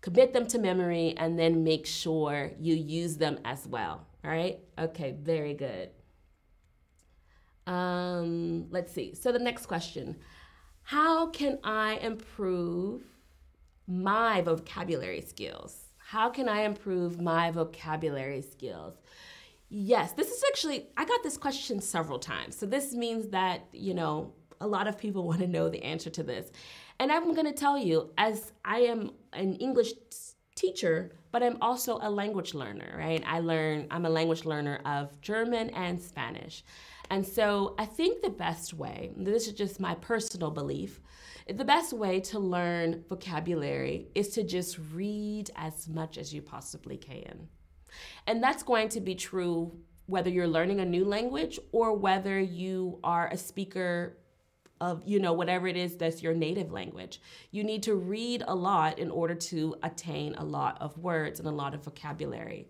commit 0.00 0.32
them 0.32 0.46
to 0.46 0.58
memory, 0.58 1.14
and 1.18 1.38
then 1.38 1.62
make 1.62 1.86
sure 1.86 2.52
you 2.58 2.74
use 2.74 3.18
them 3.18 3.38
as 3.44 3.66
well. 3.66 4.06
All 4.24 4.30
right? 4.30 4.60
Okay, 4.78 5.14
very 5.20 5.54
good. 5.54 5.90
Um, 7.70 8.66
let's 8.70 8.92
see. 8.92 9.14
So, 9.14 9.30
the 9.30 9.38
next 9.38 9.66
question 9.66 10.16
How 10.82 11.26
can 11.26 11.58
I 11.62 11.94
improve 11.96 13.02
my 13.86 14.40
vocabulary 14.42 15.20
skills? 15.20 15.84
How 15.98 16.28
can 16.28 16.48
I 16.48 16.62
improve 16.62 17.20
my 17.20 17.52
vocabulary 17.52 18.42
skills? 18.42 18.94
Yes, 19.68 20.12
this 20.14 20.28
is 20.28 20.42
actually, 20.48 20.88
I 20.96 21.04
got 21.04 21.22
this 21.22 21.36
question 21.36 21.80
several 21.80 22.18
times. 22.18 22.56
So 22.56 22.66
this 22.66 22.92
means 22.92 23.28
that, 23.28 23.68
you 23.72 23.94
know, 23.94 24.32
a 24.60 24.66
lot 24.66 24.88
of 24.88 24.98
people 24.98 25.22
want 25.28 25.38
to 25.38 25.46
know 25.46 25.68
the 25.68 25.82
answer 25.84 26.10
to 26.10 26.24
this. 26.24 26.50
And 26.98 27.12
I'm 27.12 27.32
going 27.34 27.46
to 27.46 27.52
tell 27.52 27.78
you, 27.78 28.10
as 28.18 28.52
I 28.64 28.80
am 28.80 29.12
an 29.32 29.54
English 29.54 29.92
teacher, 30.56 31.12
but 31.30 31.44
I'm 31.44 31.58
also 31.60 32.00
a 32.02 32.10
language 32.10 32.54
learner, 32.54 32.92
right? 32.98 33.22
I 33.24 33.38
learn, 33.38 33.86
I'm 33.92 34.04
a 34.04 34.10
language 34.10 34.44
learner 34.44 34.80
of 34.84 35.20
German 35.20 35.70
and 35.70 36.02
Spanish. 36.02 36.64
And 37.10 37.26
so 37.26 37.74
I 37.76 37.86
think 37.86 38.22
the 38.22 38.30
best 38.30 38.72
way, 38.72 39.10
this 39.16 39.48
is 39.48 39.52
just 39.52 39.80
my 39.80 39.96
personal 39.96 40.50
belief, 40.50 41.00
the 41.48 41.64
best 41.64 41.92
way 41.92 42.20
to 42.20 42.38
learn 42.38 43.04
vocabulary 43.08 44.08
is 44.14 44.28
to 44.30 44.44
just 44.44 44.78
read 44.92 45.50
as 45.56 45.88
much 45.88 46.16
as 46.16 46.32
you 46.32 46.40
possibly 46.40 46.96
can. 46.96 47.48
And 48.28 48.40
that's 48.40 48.62
going 48.62 48.88
to 48.90 49.00
be 49.00 49.16
true 49.16 49.76
whether 50.06 50.30
you're 50.30 50.46
learning 50.46 50.80
a 50.80 50.84
new 50.84 51.04
language 51.04 51.58
or 51.72 51.96
whether 51.96 52.38
you 52.38 53.00
are 53.02 53.28
a 53.28 53.36
speaker 53.36 54.16
of 54.80 55.02
you 55.04 55.20
know 55.20 55.32
whatever 55.32 55.66
it 55.66 55.76
is 55.76 55.96
that's 55.96 56.22
your 56.22 56.32
native 56.32 56.72
language 56.72 57.20
you 57.50 57.62
need 57.62 57.82
to 57.82 57.94
read 57.94 58.42
a 58.48 58.54
lot 58.54 58.98
in 58.98 59.10
order 59.10 59.34
to 59.34 59.74
attain 59.82 60.34
a 60.36 60.44
lot 60.44 60.80
of 60.80 60.96
words 60.96 61.38
and 61.38 61.46
a 61.46 61.52
lot 61.52 61.74
of 61.74 61.84
vocabulary 61.84 62.66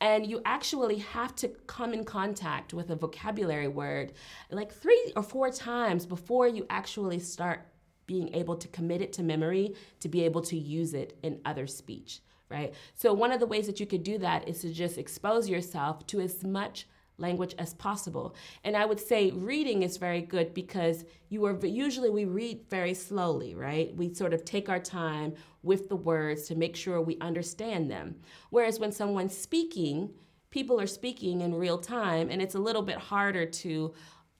and 0.00 0.26
you 0.26 0.40
actually 0.44 0.98
have 0.98 1.34
to 1.36 1.48
come 1.66 1.92
in 1.92 2.04
contact 2.04 2.72
with 2.72 2.90
a 2.90 2.96
vocabulary 2.96 3.68
word 3.68 4.12
like 4.50 4.72
three 4.72 5.12
or 5.16 5.22
four 5.22 5.50
times 5.50 6.06
before 6.06 6.46
you 6.46 6.66
actually 6.70 7.18
start 7.18 7.66
being 8.06 8.34
able 8.34 8.56
to 8.56 8.68
commit 8.68 9.02
it 9.02 9.12
to 9.12 9.22
memory 9.22 9.74
to 10.00 10.08
be 10.08 10.24
able 10.24 10.40
to 10.40 10.56
use 10.56 10.94
it 10.94 11.18
in 11.22 11.40
other 11.44 11.66
speech 11.66 12.20
right? 12.50 12.74
So 12.94 13.12
one 13.12 13.32
of 13.32 13.40
the 13.40 13.46
ways 13.46 13.66
that 13.66 13.80
you 13.80 13.86
could 13.86 14.02
do 14.02 14.18
that 14.18 14.48
is 14.48 14.60
to 14.62 14.72
just 14.72 14.98
expose 14.98 15.48
yourself 15.48 16.06
to 16.08 16.20
as 16.20 16.42
much 16.44 16.86
language 17.18 17.54
as 17.58 17.74
possible. 17.74 18.34
And 18.64 18.76
I 18.76 18.86
would 18.86 19.00
say 19.00 19.30
reading 19.32 19.82
is 19.82 19.96
very 19.96 20.22
good 20.22 20.54
because 20.54 21.04
you 21.28 21.44
are 21.44 21.66
usually 21.66 22.10
we 22.10 22.24
read 22.24 22.60
very 22.70 22.94
slowly, 22.94 23.54
right? 23.54 23.94
We 23.94 24.14
sort 24.14 24.32
of 24.32 24.44
take 24.44 24.68
our 24.68 24.78
time 24.78 25.34
with 25.62 25.88
the 25.88 25.96
words 25.96 26.44
to 26.48 26.54
make 26.54 26.76
sure 26.76 27.00
we 27.00 27.18
understand 27.20 27.90
them. 27.90 28.16
Whereas 28.50 28.78
when 28.78 28.92
someone's 28.92 29.36
speaking, 29.36 30.10
people 30.50 30.80
are 30.80 30.86
speaking 30.86 31.40
in 31.40 31.54
real 31.54 31.78
time 31.78 32.30
and 32.30 32.40
it's 32.40 32.54
a 32.54 32.60
little 32.60 32.82
bit 32.82 32.96
harder 32.96 33.44
to 33.44 33.92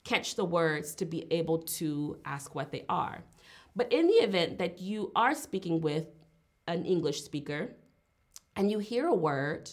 catch 0.03 0.35
the 0.35 0.45
words 0.45 0.95
to 0.95 1.05
be 1.05 1.31
able 1.31 1.59
to 1.59 2.17
ask 2.25 2.55
what 2.55 2.71
they 2.71 2.85
are. 2.89 3.23
But 3.75 3.91
in 3.91 4.07
the 4.07 4.13
event 4.13 4.57
that 4.57 4.79
you 4.79 5.11
are 5.15 5.35
speaking 5.35 5.81
with 5.81 6.07
an 6.67 6.85
English 6.85 7.23
speaker 7.23 7.75
and 8.55 8.71
you 8.71 8.79
hear 8.79 9.07
a 9.07 9.13
word 9.13 9.69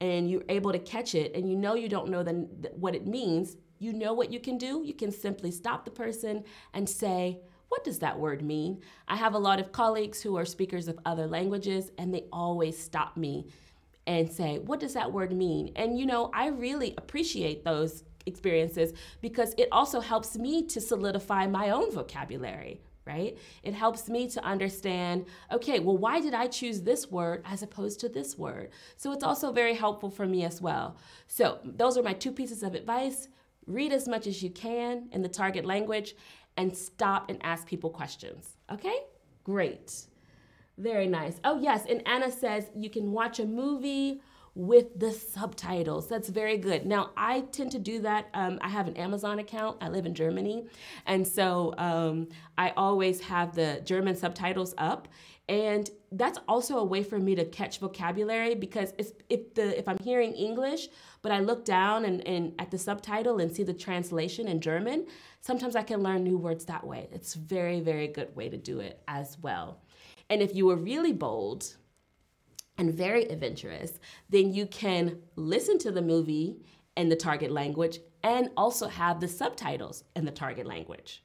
and 0.00 0.30
you're 0.30 0.44
able 0.48 0.72
to 0.72 0.78
catch 0.78 1.14
it 1.14 1.34
and 1.34 1.48
you 1.48 1.56
know 1.56 1.74
you 1.74 1.88
don't 1.88 2.10
know 2.10 2.22
the, 2.22 2.32
what 2.74 2.94
it 2.94 3.06
means, 3.06 3.56
you 3.78 3.92
know 3.92 4.12
what 4.12 4.32
you 4.32 4.40
can 4.40 4.58
do? 4.58 4.82
You 4.84 4.94
can 4.94 5.10
simply 5.10 5.50
stop 5.50 5.84
the 5.84 5.90
person 5.90 6.44
and 6.74 6.88
say, 6.88 7.40
what 7.68 7.84
does 7.84 7.98
that 7.98 8.18
word 8.18 8.42
mean? 8.42 8.80
I 9.08 9.16
have 9.16 9.34
a 9.34 9.38
lot 9.38 9.58
of 9.58 9.72
colleagues 9.72 10.22
who 10.22 10.36
are 10.36 10.44
speakers 10.44 10.88
of 10.88 10.98
other 11.04 11.26
languages 11.26 11.90
and 11.98 12.12
they 12.14 12.24
always 12.32 12.78
stop 12.78 13.16
me 13.16 13.46
and 14.06 14.30
say, 14.30 14.58
What 14.58 14.80
does 14.80 14.94
that 14.94 15.12
word 15.12 15.32
mean? 15.32 15.72
And 15.76 15.98
you 15.98 16.06
know, 16.06 16.30
I 16.32 16.48
really 16.48 16.94
appreciate 16.96 17.64
those 17.64 18.04
experiences 18.26 18.92
because 19.20 19.54
it 19.58 19.68
also 19.72 20.00
helps 20.00 20.36
me 20.36 20.64
to 20.66 20.80
solidify 20.80 21.46
my 21.46 21.70
own 21.70 21.92
vocabulary, 21.92 22.80
right? 23.06 23.38
It 23.62 23.74
helps 23.74 24.08
me 24.08 24.28
to 24.30 24.44
understand, 24.44 25.26
okay, 25.52 25.78
well, 25.78 25.96
why 25.96 26.20
did 26.20 26.34
I 26.34 26.48
choose 26.48 26.82
this 26.82 27.10
word 27.10 27.42
as 27.44 27.62
opposed 27.62 28.00
to 28.00 28.08
this 28.08 28.36
word? 28.36 28.70
So 28.96 29.12
it's 29.12 29.24
also 29.24 29.52
very 29.52 29.74
helpful 29.74 30.10
for 30.10 30.26
me 30.26 30.44
as 30.44 30.60
well. 30.60 30.96
So 31.28 31.60
those 31.64 31.96
are 31.96 32.02
my 32.02 32.12
two 32.12 32.32
pieces 32.32 32.62
of 32.62 32.74
advice. 32.74 33.28
Read 33.66 33.92
as 33.92 34.08
much 34.08 34.26
as 34.26 34.42
you 34.42 34.50
can 34.50 35.08
in 35.12 35.22
the 35.22 35.28
target 35.28 35.64
language 35.64 36.14
and 36.56 36.76
stop 36.76 37.30
and 37.30 37.38
ask 37.42 37.66
people 37.66 37.90
questions. 37.90 38.56
Okay? 38.72 39.00
Great. 39.44 40.06
Very 40.78 41.06
nice. 41.06 41.40
Oh, 41.44 41.58
yes. 41.58 41.84
And 41.88 42.06
Anna 42.06 42.30
says 42.30 42.70
you 42.74 42.90
can 42.90 43.12
watch 43.12 43.38
a 43.38 43.46
movie 43.46 44.20
with 44.56 44.98
the 44.98 45.12
subtitles. 45.12 46.08
That's 46.08 46.30
very 46.30 46.56
good. 46.56 46.86
Now, 46.86 47.10
I 47.14 47.42
tend 47.52 47.72
to 47.72 47.78
do 47.78 48.00
that. 48.00 48.28
Um, 48.32 48.58
I 48.62 48.68
have 48.70 48.88
an 48.88 48.96
Amazon 48.96 49.38
account. 49.38 49.76
I 49.82 49.88
live 49.88 50.06
in 50.06 50.14
Germany. 50.14 50.66
And 51.04 51.28
so 51.28 51.74
um, 51.76 52.28
I 52.56 52.70
always 52.70 53.20
have 53.20 53.54
the 53.54 53.82
German 53.84 54.16
subtitles 54.16 54.74
up. 54.78 55.08
And 55.48 55.88
that's 56.10 56.38
also 56.48 56.78
a 56.78 56.84
way 56.84 57.02
for 57.02 57.18
me 57.18 57.34
to 57.34 57.44
catch 57.44 57.78
vocabulary 57.78 58.54
because 58.54 58.94
if 59.28 59.54
the 59.54 59.78
if 59.78 59.86
I'm 59.86 59.98
hearing 59.98 60.32
English, 60.32 60.88
but 61.22 61.30
I 61.30 61.40
look 61.40 61.64
down 61.64 62.04
and, 62.04 62.26
and 62.26 62.54
at 62.58 62.70
the 62.70 62.78
subtitle 62.78 63.38
and 63.38 63.54
see 63.54 63.62
the 63.62 63.74
translation 63.74 64.48
in 64.48 64.60
German, 64.60 65.06
sometimes 65.42 65.76
I 65.76 65.82
can 65.82 66.02
learn 66.02 66.24
new 66.24 66.38
words 66.38 66.64
that 66.64 66.84
way. 66.84 67.08
It's 67.12 67.34
very, 67.34 67.80
very 67.80 68.08
good 68.08 68.34
way 68.34 68.48
to 68.48 68.56
do 68.56 68.80
it 68.80 69.02
as 69.06 69.36
well. 69.40 69.82
And 70.30 70.42
if 70.42 70.54
you 70.56 70.66
were 70.66 70.76
really 70.76 71.12
bold, 71.12 71.76
and 72.78 72.92
very 72.92 73.24
adventurous, 73.24 73.98
then 74.28 74.52
you 74.52 74.66
can 74.66 75.18
listen 75.36 75.78
to 75.78 75.90
the 75.90 76.02
movie 76.02 76.56
in 76.96 77.08
the 77.08 77.16
target 77.16 77.50
language 77.50 78.00
and 78.22 78.50
also 78.56 78.88
have 78.88 79.20
the 79.20 79.28
subtitles 79.28 80.04
in 80.14 80.24
the 80.24 80.30
target 80.30 80.66
language. 80.66 81.22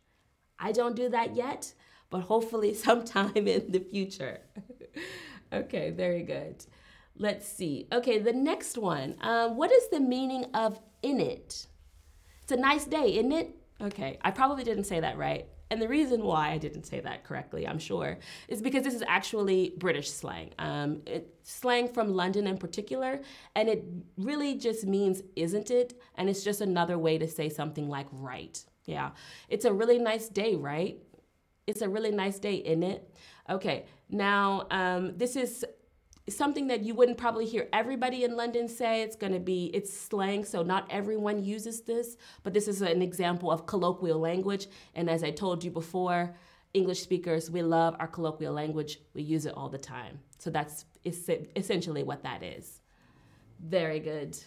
I 0.59 0.71
don't 0.71 0.95
do 0.95 1.09
that 1.09 1.35
yet, 1.35 1.73
but 2.09 2.21
hopefully 2.21 2.73
sometime 2.87 3.35
in 3.35 3.71
the 3.71 3.79
future. 3.79 4.39
okay, 5.53 5.91
very 5.91 6.23
good. 6.23 6.65
Let's 7.17 7.47
see. 7.47 7.87
Okay, 7.91 8.19
the 8.19 8.33
next 8.33 8.77
one. 8.77 9.15
Um, 9.21 9.57
what 9.57 9.71
is 9.71 9.89
the 9.89 9.99
meaning 9.99 10.45
of 10.53 10.79
in 11.01 11.19
it? 11.19 11.67
It's 12.43 12.51
a 12.51 12.57
nice 12.57 12.85
day, 12.85 13.17
isn't 13.17 13.31
it? 13.31 13.55
Okay, 13.81 14.17
I 14.21 14.31
probably 14.31 14.63
didn't 14.63 14.85
say 14.85 14.99
that 14.99 15.17
right. 15.17 15.47
And 15.71 15.81
the 15.81 15.87
reason 15.87 16.21
why 16.21 16.49
I 16.51 16.57
didn't 16.57 16.83
say 16.83 16.99
that 16.99 17.23
correctly, 17.23 17.65
I'm 17.65 17.79
sure, 17.79 18.19
is 18.49 18.61
because 18.61 18.83
this 18.83 18.93
is 18.93 19.03
actually 19.07 19.73
British 19.77 20.11
slang. 20.11 20.51
Um, 20.59 21.01
it, 21.05 21.33
slang 21.43 21.87
from 21.87 22.13
London 22.13 22.45
in 22.45 22.57
particular, 22.57 23.21
and 23.55 23.69
it 23.69 23.85
really 24.17 24.55
just 24.55 24.85
means 24.85 25.23
isn't 25.37 25.71
it? 25.71 25.99
And 26.15 26.29
it's 26.29 26.43
just 26.43 26.59
another 26.59 26.97
way 26.99 27.17
to 27.17 27.27
say 27.27 27.47
something 27.47 27.87
like 27.87 28.07
right. 28.11 28.61
Yeah. 28.85 29.11
It's 29.47 29.63
a 29.63 29.71
really 29.71 29.97
nice 29.97 30.27
day, 30.27 30.55
right? 30.55 30.97
It's 31.65 31.81
a 31.81 31.87
really 31.87 32.11
nice 32.11 32.37
day, 32.37 32.55
isn't 32.55 32.83
it? 32.83 33.15
Okay. 33.49 33.85
Now, 34.09 34.67
um, 34.71 35.17
this 35.17 35.37
is 35.37 35.63
something 36.35 36.67
that 36.67 36.81
you 36.81 36.93
wouldn't 36.93 37.17
probably 37.17 37.45
hear 37.45 37.67
everybody 37.73 38.23
in 38.23 38.35
London 38.35 38.67
say. 38.67 39.01
It's 39.01 39.15
going 39.15 39.33
to 39.33 39.39
be, 39.39 39.71
it's 39.73 39.91
slang, 39.91 40.43
so 40.43 40.63
not 40.63 40.87
everyone 40.89 41.43
uses 41.43 41.81
this, 41.81 42.17
but 42.43 42.53
this 42.53 42.67
is 42.67 42.81
an 42.81 43.01
example 43.01 43.51
of 43.51 43.65
colloquial 43.65 44.19
language. 44.19 44.67
And 44.95 45.09
as 45.09 45.23
I 45.23 45.31
told 45.31 45.63
you 45.63 45.71
before, 45.71 46.35
English 46.73 47.01
speakers, 47.01 47.51
we 47.51 47.61
love 47.61 47.95
our 47.99 48.07
colloquial 48.07 48.53
language. 48.53 48.99
We 49.13 49.23
use 49.23 49.45
it 49.45 49.55
all 49.55 49.69
the 49.69 49.77
time. 49.77 50.19
So 50.37 50.49
that's 50.49 50.85
essentially 51.05 52.03
what 52.03 52.23
that 52.23 52.43
is. 52.43 52.79
Very 53.59 53.99
good. 53.99 54.37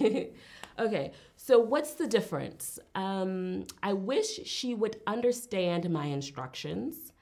okay, 0.78 1.12
so 1.36 1.58
what's 1.58 1.94
the 1.94 2.06
difference? 2.06 2.78
Um, 2.94 3.66
I 3.82 3.94
wish 3.94 4.46
she 4.46 4.74
would 4.74 5.00
understand 5.06 5.88
my 5.90 6.06
instructions, 6.06 7.12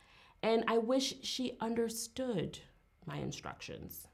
and 0.43 0.65
I 0.67 0.79
wish 0.79 1.15
she 1.23 1.57
understood 1.61 2.59
my 3.09 3.17
instructions. 3.17 4.07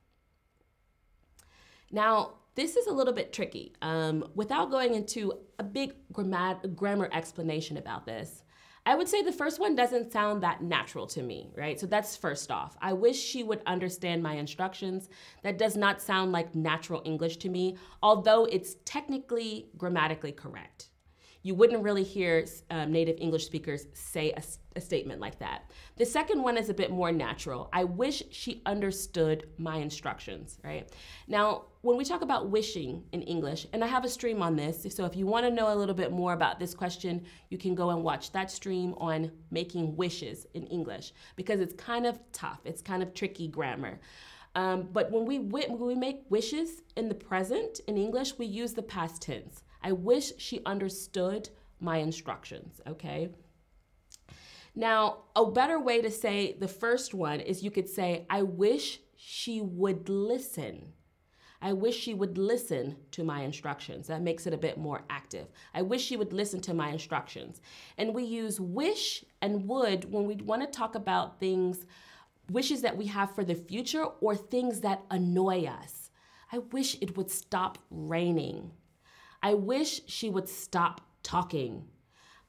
Now, 1.90 2.34
this 2.54 2.76
is 2.76 2.86
a 2.86 2.92
little 2.92 3.12
bit 3.12 3.32
tricky. 3.32 3.74
Um, 3.82 4.24
without 4.34 4.70
going 4.70 4.94
into 4.94 5.32
a 5.58 5.64
big 5.64 5.94
grammat- 6.12 6.76
grammar 6.76 7.10
explanation 7.12 7.76
about 7.76 8.06
this, 8.06 8.44
I 8.86 8.94
would 8.94 9.08
say 9.08 9.22
the 9.22 9.32
first 9.32 9.60
one 9.60 9.74
doesn't 9.74 10.12
sound 10.12 10.42
that 10.42 10.62
natural 10.62 11.06
to 11.08 11.22
me, 11.22 11.50
right? 11.56 11.80
So 11.80 11.86
that's 11.86 12.16
first 12.16 12.50
off. 12.50 12.76
I 12.82 12.92
wish 12.92 13.18
she 13.18 13.42
would 13.42 13.62
understand 13.66 14.22
my 14.22 14.34
instructions. 14.34 15.08
That 15.42 15.56
does 15.56 15.76
not 15.76 16.02
sound 16.02 16.32
like 16.32 16.54
natural 16.54 17.00
English 17.04 17.38
to 17.38 17.48
me, 17.48 17.78
although 18.02 18.44
it's 18.44 18.76
technically 18.84 19.70
grammatically 19.78 20.32
correct 20.32 20.90
you 21.44 21.54
wouldn't 21.54 21.82
really 21.82 22.02
hear 22.02 22.46
um, 22.70 22.90
native 22.90 23.18
English 23.20 23.44
speakers 23.44 23.86
say 23.92 24.32
a, 24.32 24.42
a 24.76 24.80
statement 24.80 25.20
like 25.20 25.38
that. 25.38 25.70
The 25.96 26.06
second 26.06 26.42
one 26.42 26.56
is 26.56 26.70
a 26.70 26.74
bit 26.74 26.90
more 26.90 27.12
natural. 27.12 27.68
I 27.70 27.84
wish 27.84 28.22
she 28.30 28.62
understood 28.64 29.46
my 29.58 29.76
instructions, 29.76 30.58
right? 30.64 30.90
Now, 31.28 31.66
when 31.82 31.98
we 31.98 32.04
talk 32.04 32.22
about 32.22 32.48
wishing 32.48 33.04
in 33.12 33.20
English, 33.20 33.66
and 33.74 33.84
I 33.84 33.86
have 33.88 34.06
a 34.06 34.08
stream 34.08 34.42
on 34.42 34.56
this, 34.56 34.86
so 34.88 35.04
if 35.04 35.14
you 35.14 35.26
want 35.26 35.44
to 35.44 35.52
know 35.52 35.72
a 35.72 35.76
little 35.76 35.94
bit 35.94 36.10
more 36.10 36.32
about 36.32 36.58
this 36.58 36.72
question, 36.72 37.26
you 37.50 37.58
can 37.58 37.74
go 37.74 37.90
and 37.90 38.02
watch 38.02 38.32
that 38.32 38.50
stream 38.50 38.94
on 38.96 39.30
making 39.50 39.94
wishes 39.96 40.46
in 40.54 40.66
English 40.68 41.12
because 41.36 41.60
it's 41.60 41.74
kind 41.74 42.06
of 42.06 42.18
tough, 42.32 42.60
it's 42.64 42.80
kind 42.80 43.02
of 43.02 43.12
tricky 43.12 43.48
grammar. 43.48 44.00
Um, 44.54 44.88
but 44.92 45.10
when 45.10 45.26
we 45.26 45.40
when 45.40 45.78
we 45.78 45.96
make 45.96 46.22
wishes 46.30 46.82
in 46.96 47.08
the 47.08 47.14
present 47.14 47.80
in 47.88 47.96
English, 47.96 48.38
we 48.38 48.46
use 48.46 48.72
the 48.72 48.82
past 48.82 49.20
tense. 49.20 49.64
I 49.84 49.92
wish 49.92 50.32
she 50.38 50.62
understood 50.64 51.50
my 51.78 51.98
instructions, 51.98 52.80
okay? 52.86 53.28
Now, 54.74 55.18
a 55.36 55.44
better 55.50 55.78
way 55.78 56.00
to 56.00 56.10
say 56.10 56.56
the 56.58 56.66
first 56.66 57.12
one 57.12 57.38
is 57.38 57.62
you 57.62 57.70
could 57.70 57.88
say, 57.88 58.26
I 58.30 58.42
wish 58.42 59.00
she 59.14 59.60
would 59.60 60.08
listen. 60.08 60.94
I 61.60 61.74
wish 61.74 61.96
she 61.96 62.14
would 62.14 62.38
listen 62.38 62.96
to 63.12 63.24
my 63.24 63.42
instructions. 63.42 64.06
That 64.06 64.22
makes 64.22 64.46
it 64.46 64.54
a 64.54 64.58
bit 64.58 64.78
more 64.78 65.02
active. 65.10 65.46
I 65.74 65.82
wish 65.82 66.02
she 66.02 66.16
would 66.16 66.32
listen 66.32 66.60
to 66.62 66.74
my 66.74 66.88
instructions. 66.88 67.60
And 67.98 68.14
we 68.14 68.24
use 68.24 68.58
wish 68.58 69.24
and 69.42 69.68
would 69.68 70.10
when 70.10 70.24
we 70.24 70.36
want 70.36 70.62
to 70.62 70.78
talk 70.78 70.94
about 70.94 71.38
things 71.38 71.86
wishes 72.50 72.82
that 72.82 72.96
we 72.96 73.06
have 73.06 73.34
for 73.34 73.44
the 73.44 73.54
future 73.54 74.04
or 74.04 74.34
things 74.34 74.80
that 74.80 75.02
annoy 75.10 75.64
us. 75.64 76.10
I 76.52 76.58
wish 76.58 76.96
it 77.00 77.16
would 77.16 77.30
stop 77.30 77.78
raining. 77.90 78.72
I 79.44 79.52
wish 79.52 80.00
she 80.06 80.30
would 80.30 80.48
stop 80.48 81.02
talking. 81.22 81.84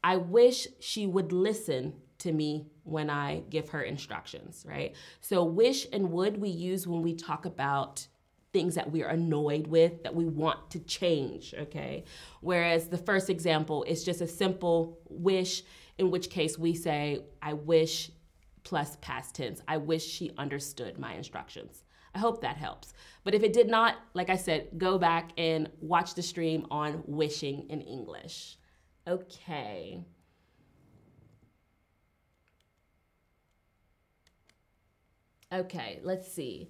I 0.02 0.16
wish 0.16 0.66
she 0.80 1.06
would 1.06 1.34
listen 1.34 1.94
to 2.20 2.32
me 2.32 2.68
when 2.84 3.10
I 3.10 3.44
give 3.50 3.70
her 3.70 3.82
instructions, 3.82 4.66
right? 4.66 4.96
So, 5.20 5.44
wish 5.44 5.88
and 5.92 6.14
would 6.14 6.38
we 6.38 6.48
use 6.48 6.88
when 6.88 7.02
we 7.02 7.14
talk 7.14 7.46
about 7.46 8.08
things 8.54 8.76
that 8.76 8.90
we 8.90 9.04
are 9.04 9.10
annoyed 9.10 9.68
with, 9.68 10.04
that 10.04 10.16
we 10.16 10.24
want 10.24 10.72
to 10.72 10.80
change, 10.80 11.54
okay? 11.60 12.06
Whereas 12.40 12.88
the 12.88 12.98
first 12.98 13.30
example 13.30 13.84
is 13.84 14.06
just 14.06 14.22
a 14.22 14.28
simple 14.28 14.98
wish, 15.10 15.64
in 15.98 16.12
which 16.12 16.30
case 16.30 16.58
we 16.58 16.74
say, 16.74 17.26
I 17.42 17.52
wish 17.52 18.10
plus 18.64 18.98
past 19.02 19.36
tense. 19.36 19.62
I 19.68 19.78
wish 19.78 20.06
she 20.06 20.32
understood 20.38 20.98
my 20.98 21.16
instructions. 21.16 21.84
I 22.16 22.20
hope 22.20 22.42
that 22.42 22.56
helps. 22.56 22.94
But 23.26 23.36
if 23.36 23.44
it 23.44 23.52
did 23.54 23.68
not, 23.68 23.96
like 24.14 24.30
I 24.30 24.38
said, 24.38 24.70
go 24.78 24.98
back 24.98 25.32
and 25.38 25.70
watch 25.82 26.16
the 26.16 26.24
stream 26.24 26.66
on 26.72 27.04
wishing 27.06 27.70
in 27.70 27.82
English. 27.82 28.58
Okay. 29.06 30.02
Okay, 35.52 36.00
let's 36.04 36.32
see. 36.32 36.70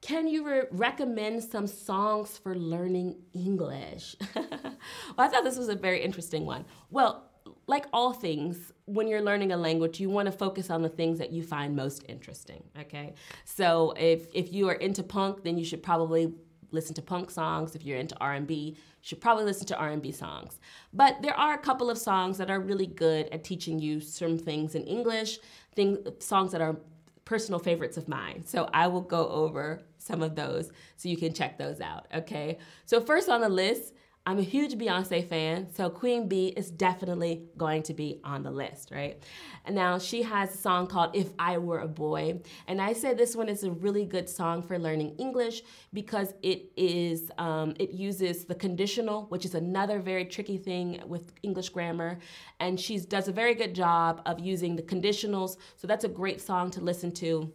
Can 0.00 0.28
you 0.28 0.46
re- 0.46 0.62
recommend 0.70 1.42
some 1.42 1.66
songs 1.66 2.38
for 2.38 2.54
learning 2.54 3.16
English? 3.34 4.16
well, 4.34 4.76
I 5.18 5.28
thought 5.28 5.44
this 5.44 5.58
was 5.58 5.68
a 5.68 5.74
very 5.76 6.02
interesting 6.02 6.46
one. 6.46 6.64
Well, 6.90 7.30
like 7.66 7.86
all 7.92 8.12
things, 8.12 8.72
when 8.86 9.08
you're 9.08 9.22
learning 9.22 9.52
a 9.52 9.56
language, 9.56 10.00
you 10.00 10.08
want 10.08 10.26
to 10.26 10.32
focus 10.32 10.70
on 10.70 10.82
the 10.82 10.88
things 10.88 11.18
that 11.18 11.32
you 11.32 11.42
find 11.42 11.76
most 11.76 12.04
interesting. 12.08 12.62
Okay, 12.80 13.14
so 13.44 13.92
if 13.98 14.28
if 14.32 14.52
you 14.52 14.68
are 14.68 14.74
into 14.74 15.02
punk, 15.02 15.42
then 15.42 15.58
you 15.58 15.64
should 15.64 15.82
probably 15.82 16.32
listen 16.72 16.94
to 16.94 17.02
punk 17.02 17.30
songs. 17.30 17.74
If 17.74 17.84
you're 17.84 17.98
into 17.98 18.16
R&B, 18.20 18.54
you 18.54 18.76
should 19.00 19.20
probably 19.20 19.44
listen 19.44 19.66
to 19.68 19.76
R&B 19.76 20.10
songs. 20.12 20.58
But 20.92 21.22
there 21.22 21.34
are 21.34 21.54
a 21.54 21.58
couple 21.58 21.90
of 21.90 21.98
songs 21.98 22.38
that 22.38 22.50
are 22.50 22.60
really 22.60 22.86
good 22.86 23.28
at 23.30 23.44
teaching 23.44 23.78
you 23.78 24.00
some 24.00 24.36
things 24.36 24.74
in 24.74 24.82
English, 24.82 25.38
things 25.74 25.98
songs 26.18 26.52
that 26.52 26.60
are 26.60 26.76
personal 27.24 27.58
favorites 27.58 27.96
of 27.96 28.08
mine. 28.08 28.44
So 28.44 28.68
I 28.72 28.88
will 28.88 29.00
go 29.00 29.28
over 29.28 29.82
some 29.98 30.22
of 30.22 30.34
those 30.34 30.70
so 30.96 31.08
you 31.08 31.16
can 31.16 31.32
check 31.32 31.58
those 31.58 31.80
out, 31.80 32.06
okay? 32.14 32.58
So 32.84 33.00
first 33.00 33.28
on 33.28 33.40
the 33.40 33.48
list 33.48 33.94
I'm 34.28 34.40
a 34.40 34.42
huge 34.42 34.74
Beyonce 34.74 35.24
fan, 35.24 35.72
so 35.72 35.88
Queen 35.88 36.26
Bey 36.26 36.46
is 36.46 36.68
definitely 36.68 37.44
going 37.56 37.84
to 37.84 37.94
be 37.94 38.20
on 38.24 38.42
the 38.42 38.50
list, 38.50 38.90
right? 38.90 39.22
And 39.64 39.76
now 39.76 40.00
she 40.00 40.22
has 40.22 40.52
a 40.52 40.58
song 40.58 40.88
called 40.88 41.14
If 41.14 41.28
I 41.38 41.58
Were 41.58 41.78
a 41.78 41.86
Boy. 41.86 42.40
And 42.66 42.82
I 42.82 42.92
say 42.92 43.14
this 43.14 43.36
one 43.36 43.48
is 43.48 43.62
a 43.62 43.70
really 43.70 44.04
good 44.04 44.28
song 44.28 44.62
for 44.62 44.80
learning 44.80 45.14
English 45.18 45.62
because 45.92 46.34
it 46.42 46.72
is 46.76 47.30
um, 47.38 47.74
it 47.78 47.90
uses 47.92 48.46
the 48.46 48.56
conditional, 48.56 49.26
which 49.26 49.44
is 49.44 49.54
another 49.54 50.00
very 50.00 50.24
tricky 50.24 50.58
thing 50.58 51.00
with 51.06 51.32
English 51.44 51.68
grammar. 51.68 52.18
And 52.58 52.80
she 52.80 52.98
does 52.98 53.28
a 53.28 53.32
very 53.32 53.54
good 53.54 53.76
job 53.76 54.22
of 54.26 54.40
using 54.40 54.74
the 54.74 54.82
conditionals. 54.82 55.56
So 55.76 55.86
that's 55.86 56.04
a 56.04 56.08
great 56.08 56.40
song 56.40 56.72
to 56.72 56.80
listen 56.80 57.12
to 57.12 57.52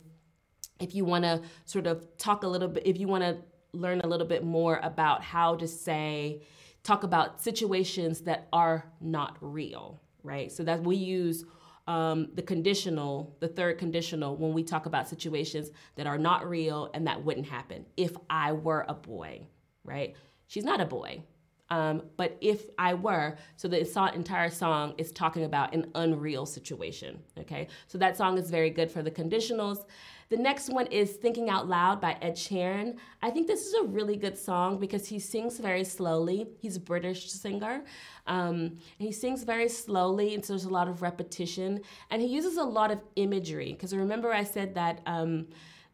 if 0.80 0.96
you 0.96 1.06
want 1.06 1.26
to 1.26 1.42
sort 1.66 1.86
of 1.86 2.08
talk 2.18 2.44
a 2.44 2.48
little 2.48 2.68
bit, 2.68 2.88
if 2.88 2.98
you 2.98 3.08
want 3.08 3.24
to 3.24 3.38
learn 3.74 4.02
a 4.02 4.08
little 4.08 4.28
bit 4.28 4.44
more 4.44 4.80
about 4.84 5.24
how 5.24 5.56
to 5.56 5.68
say, 5.68 6.42
talk 6.84 7.04
about 7.04 7.42
situations 7.42 8.22
that 8.22 8.48
are 8.52 8.86
not 9.00 9.38
real, 9.40 10.02
right? 10.24 10.52
So 10.52 10.64
that 10.64 10.84
we 10.84 10.96
use 10.96 11.46
um, 11.88 12.30
the 12.36 12.42
conditional, 12.42 13.36
the 13.40 13.48
third 13.48 13.78
conditional, 13.78 14.36
when 14.36 14.54
we 14.54 14.64
talk 14.64 14.86
about 14.86 15.08
situations 15.08 15.72
that 15.96 16.08
are 16.08 16.18
not 16.18 16.48
real 16.48 16.90
and 16.94 17.08
that 17.08 17.24
wouldn't 17.24 17.48
happen. 17.48 17.86
If 17.98 18.16
I 18.30 18.54
were 18.54 18.86
a 18.88 18.94
boy, 18.94 19.42
right? 19.84 20.16
She's 20.48 20.64
not 20.64 20.82
a 20.82 20.86
boy. 20.86 21.24
Um, 21.70 22.04
but 22.18 22.38
if 22.42 22.66
I 22.78 22.94
were, 22.96 23.38
so 23.56 23.70
the 23.70 23.80
entire 24.14 24.50
song 24.50 24.94
is 24.98 25.14
talking 25.14 25.46
about 25.46 25.74
an 25.74 25.90
unreal 25.96 26.46
situation. 26.46 27.20
Okay, 27.40 27.70
so 27.88 27.98
that 27.98 28.18
song 28.18 28.38
is 28.38 28.50
very 28.50 28.70
good 28.70 28.92
for 28.92 29.02
the 29.02 29.10
conditionals. 29.10 29.86
The 30.32 30.38
next 30.38 30.70
one 30.70 30.88
is 30.88 31.12
Thinking 31.12 31.50
Out 31.50 31.68
Loud 31.68 32.00
by 32.00 32.16
Ed 32.22 32.36
Sheeran. 32.36 32.96
I 33.22 33.30
think 33.32 33.48
this 33.48 33.66
is 33.66 33.74
a 33.74 33.84
really 33.84 34.16
good 34.16 34.38
song 34.38 34.80
because 34.80 35.06
he 35.06 35.20
sings 35.20 35.60
very 35.60 35.84
slowly. 35.84 36.48
He's 36.62 36.78
a 36.78 36.80
British 36.80 37.30
singer. 37.30 37.84
Um, 38.28 38.78
he 38.98 39.12
sings 39.12 39.44
very 39.44 39.68
slowly, 39.68 40.34
and 40.34 40.44
so 40.44 40.54
there's 40.54 40.64
a 40.64 40.70
lot 40.70 40.88
of 40.88 41.02
repetition. 41.02 41.82
And 42.10 42.22
he 42.22 42.30
uses 42.30 42.56
a 42.56 42.64
lot 42.64 42.92
of 42.92 43.02
imagery 43.18 43.74
because 43.74 43.94
remember 43.94 44.32
I 44.32 44.46
said 44.46 44.74
that 44.76 45.02
um, 45.06 45.48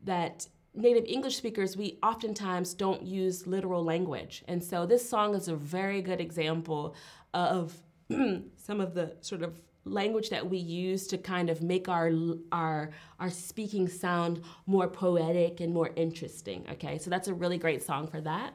that 0.04 0.46
native 0.76 1.06
English 1.06 1.38
speakers, 1.38 1.76
we 1.76 1.98
oftentimes 2.04 2.76
don't 2.76 3.02
use 3.02 3.48
literal 3.48 3.84
language. 3.84 4.44
And 4.48 4.64
so 4.64 4.86
this 4.86 5.10
song 5.10 5.34
is 5.34 5.48
a 5.48 5.56
very 5.56 6.04
good 6.04 6.22
example 6.22 6.94
of 7.34 7.76
some 8.12 8.82
of 8.82 8.94
the 8.94 9.16
sort 9.20 9.42
of 9.42 9.60
language 9.92 10.30
that 10.30 10.50
we 10.50 10.58
use 10.58 11.08
to 11.08 11.18
kind 11.18 11.50
of 11.50 11.62
make 11.62 11.90
our 11.90 12.12
our 12.52 12.92
our 13.20 13.30
speaking 13.30 13.88
sound 13.88 14.42
more 14.66 14.88
poetic 14.88 15.60
and 15.60 15.74
more 15.74 15.92
interesting 15.96 16.66
okay 16.72 16.98
so 16.98 17.10
that's 17.10 17.28
a 17.28 17.34
really 17.34 17.58
great 17.58 17.84
song 17.84 18.08
for 18.08 18.22
that 18.22 18.54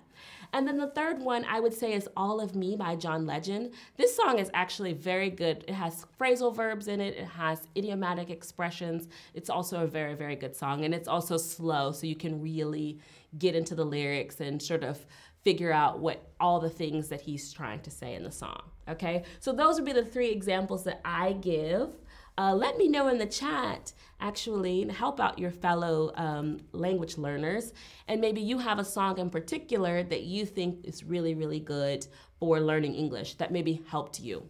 and 0.53 0.69
then 0.69 0.77
the 0.77 0.89
third 0.89 1.21
one 1.21 1.47
I 1.47 1.61
would 1.61 1.73
say 1.73 1.95
is 1.95 2.09
All 2.15 2.41
of 2.41 2.55
Me 2.55 2.77
by 2.77 2.95
John 2.95 3.25
Legend. 3.25 3.73
This 3.97 4.15
song 4.15 4.39
is 4.39 4.51
actually 4.53 4.93
very 4.93 5.31
good. 5.31 5.65
It 5.67 5.75
has 5.75 6.05
phrasal 6.21 6.55
verbs 6.55 6.89
in 6.89 7.01
it, 7.01 7.17
it 7.17 7.27
has 7.27 7.67
idiomatic 7.75 8.29
expressions. 8.29 9.09
It's 9.33 9.49
also 9.49 9.85
a 9.85 9.87
very, 9.87 10.15
very 10.15 10.37
good 10.37 10.55
song. 10.55 10.85
And 10.85 10.95
it's 10.95 11.09
also 11.09 11.39
slow, 11.39 11.93
so 11.93 12.07
you 12.07 12.17
can 12.17 12.43
really 12.43 12.99
get 13.39 13.55
into 13.55 13.75
the 13.75 13.85
lyrics 13.85 14.41
and 14.41 14.61
sort 14.61 14.85
of 14.85 15.07
figure 15.43 15.73
out 15.73 16.01
what 16.01 16.31
all 16.39 16.61
the 16.61 16.71
things 16.71 17.09
that 17.09 17.23
he's 17.23 17.51
trying 17.53 17.81
to 17.81 17.91
say 17.91 18.15
in 18.15 18.23
the 18.23 18.31
song. 18.31 18.63
Okay, 18.89 19.25
so 19.39 19.53
those 19.53 19.77
would 19.77 19.85
be 19.85 19.93
the 19.93 20.05
three 20.05 20.31
examples 20.31 20.85
that 20.85 21.01
I 21.05 21.35
give. 21.35 21.91
Uh, 22.39 22.55
let 22.55 22.79
me 22.79 22.89
know 22.89 23.09
in 23.09 23.19
the 23.19 23.27
chat, 23.27 23.93
actually, 24.21 24.89
help 24.89 25.21
out 25.21 25.39
your 25.39 25.51
fellow 25.51 26.13
um, 26.17 26.59
language 26.73 27.19
learners. 27.19 27.73
And 28.09 28.21
maybe 28.21 28.41
you 28.41 28.59
have 28.59 28.79
a 28.79 28.85
song 28.85 29.19
in 29.19 29.31
particular 29.31 30.03
that 30.03 30.23
you 30.23 30.47
think 30.47 30.85
is 30.85 31.05
really, 31.05 31.35
really 31.35 31.61
good 31.61 32.07
for 32.41 32.59
learning 32.59 32.95
English 32.95 33.35
that 33.35 33.53
maybe 33.53 33.83
helped 33.87 34.19
you. 34.19 34.49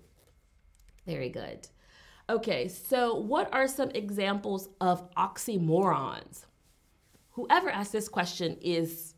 Very 1.07 1.29
good. 1.29 1.69
Okay, 2.31 2.69
so 2.69 3.17
what 3.17 3.53
are 3.53 3.67
some 3.67 3.91
examples 3.91 4.69
of 4.81 5.13
oxymorons? 5.17 6.47
Whoever 7.33 7.69
asked 7.69 7.93
this 7.93 8.09
question 8.09 8.57
is 8.61 9.12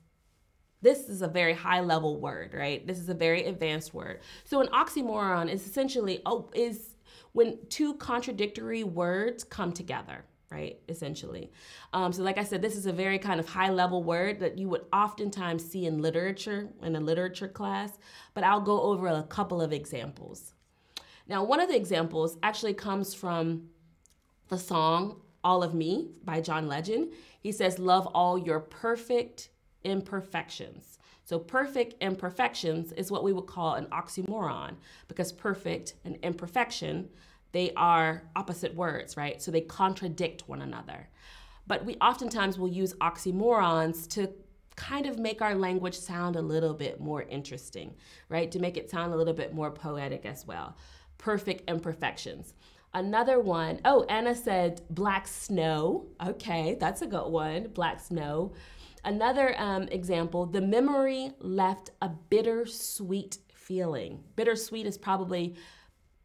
this 0.85 1.09
is 1.09 1.23
a 1.23 1.29
very 1.29 1.55
high 1.55 1.81
level 1.81 2.21
word, 2.21 2.53
right? 2.53 2.87
This 2.87 2.99
is 2.99 3.09
a 3.09 3.15
very 3.15 3.47
advanced 3.47 3.95
word. 3.95 4.21
So 4.45 4.61
an 4.61 4.69
oxymoron 4.69 5.51
is 5.51 5.67
essentially 5.67 6.21
oh, 6.27 6.51
is 6.55 6.95
when 7.33 7.59
two 7.71 7.95
contradictory 7.95 8.85
words 8.85 9.43
come 9.45 9.73
together 9.73 10.25
right 10.51 10.79
essentially 10.91 11.51
um, 11.95 12.13
so 12.13 12.23
like 12.23 12.37
i 12.37 12.45
said 12.45 12.61
this 12.61 12.77
is 12.77 12.85
a 12.85 12.93
very 12.93 13.19
kind 13.19 13.41
of 13.41 13.49
high 13.49 13.71
level 13.71 14.03
word 14.03 14.39
that 14.41 14.59
you 14.59 14.69
would 14.69 14.85
oftentimes 14.93 15.65
see 15.65 15.87
in 15.87 16.03
literature 16.03 16.69
in 16.83 16.95
a 16.95 17.01
literature 17.01 17.49
class 17.49 17.99
but 18.35 18.45
i'll 18.45 18.61
go 18.61 18.83
over 18.83 19.09
a 19.09 19.23
couple 19.23 19.63
of 19.63 19.73
examples 19.73 20.53
now 21.27 21.43
one 21.43 21.61
of 21.61 21.69
the 21.69 21.77
examples 21.77 22.37
actually 22.43 22.75
comes 22.75 23.15
from 23.15 23.69
the 24.49 24.59
song 24.59 25.19
all 25.43 25.63
of 25.63 25.75
me 25.75 26.11
by 26.25 26.43
john 26.43 26.69
legend 26.69 27.11
he 27.41 27.51
says 27.51 27.79
love 27.79 28.07
all 28.09 28.37
your 28.37 28.61
perfect 28.61 29.49
imperfections. 29.85 30.99
So, 31.25 31.39
perfect 31.39 31.95
imperfections 32.03 32.93
is 32.93 33.11
what 33.11 33.25
we 33.25 33.33
would 33.33 33.47
call 33.47 33.75
an 33.75 33.87
oxymoron 33.87 34.77
because 35.09 35.33
perfect 35.33 35.95
and 36.05 36.19
imperfection, 36.23 37.09
they 37.53 37.73
are 37.77 38.25
opposite 38.37 38.75
words, 38.75 39.17
right? 39.17 39.41
So, 39.41 39.51
they 39.51 39.63
contradict 39.63 40.49
one 40.49 40.63
another. 40.63 41.09
But 41.67 41.85
we 41.85 41.95
oftentimes 41.97 42.59
will 42.59 42.69
use 42.69 42.93
oxymorons 42.95 44.09
to 44.11 44.31
kind 44.77 45.07
of 45.07 45.19
make 45.19 45.41
our 45.41 45.55
language 45.55 45.97
sound 45.97 46.37
a 46.37 46.43
little 46.43 46.75
bit 46.75 47.01
more 47.01 47.23
interesting, 47.23 47.95
right? 48.29 48.51
To 48.51 48.59
make 48.59 48.77
it 48.77 48.91
sound 48.91 49.15
a 49.15 49.17
little 49.17 49.33
bit 49.33 49.55
more 49.55 49.71
poetic 49.71 50.27
as 50.27 50.47
well. 50.47 50.77
Perfect 51.17 51.69
imperfections. 51.71 52.55
Another 52.93 53.41
one, 53.41 53.81
oh, 53.85 54.05
Anna 54.09 54.35
said 54.35 54.83
black 54.91 55.27
snow. 55.27 56.07
Okay, 56.25 56.77
that's 56.79 57.03
a 57.03 57.07
good 57.07 57.29
one. 57.29 57.69
Black 57.75 57.99
snow. 57.99 58.53
Another 59.05 59.55
um, 59.61 59.83
example 59.89 60.47
the 60.47 60.61
memory 60.61 61.31
left 61.41 61.91
a 62.01 62.09
bittersweet 62.09 63.39
feeling. 63.55 64.23
Bittersweet 64.37 64.87
is 64.87 64.97
probably 64.97 65.57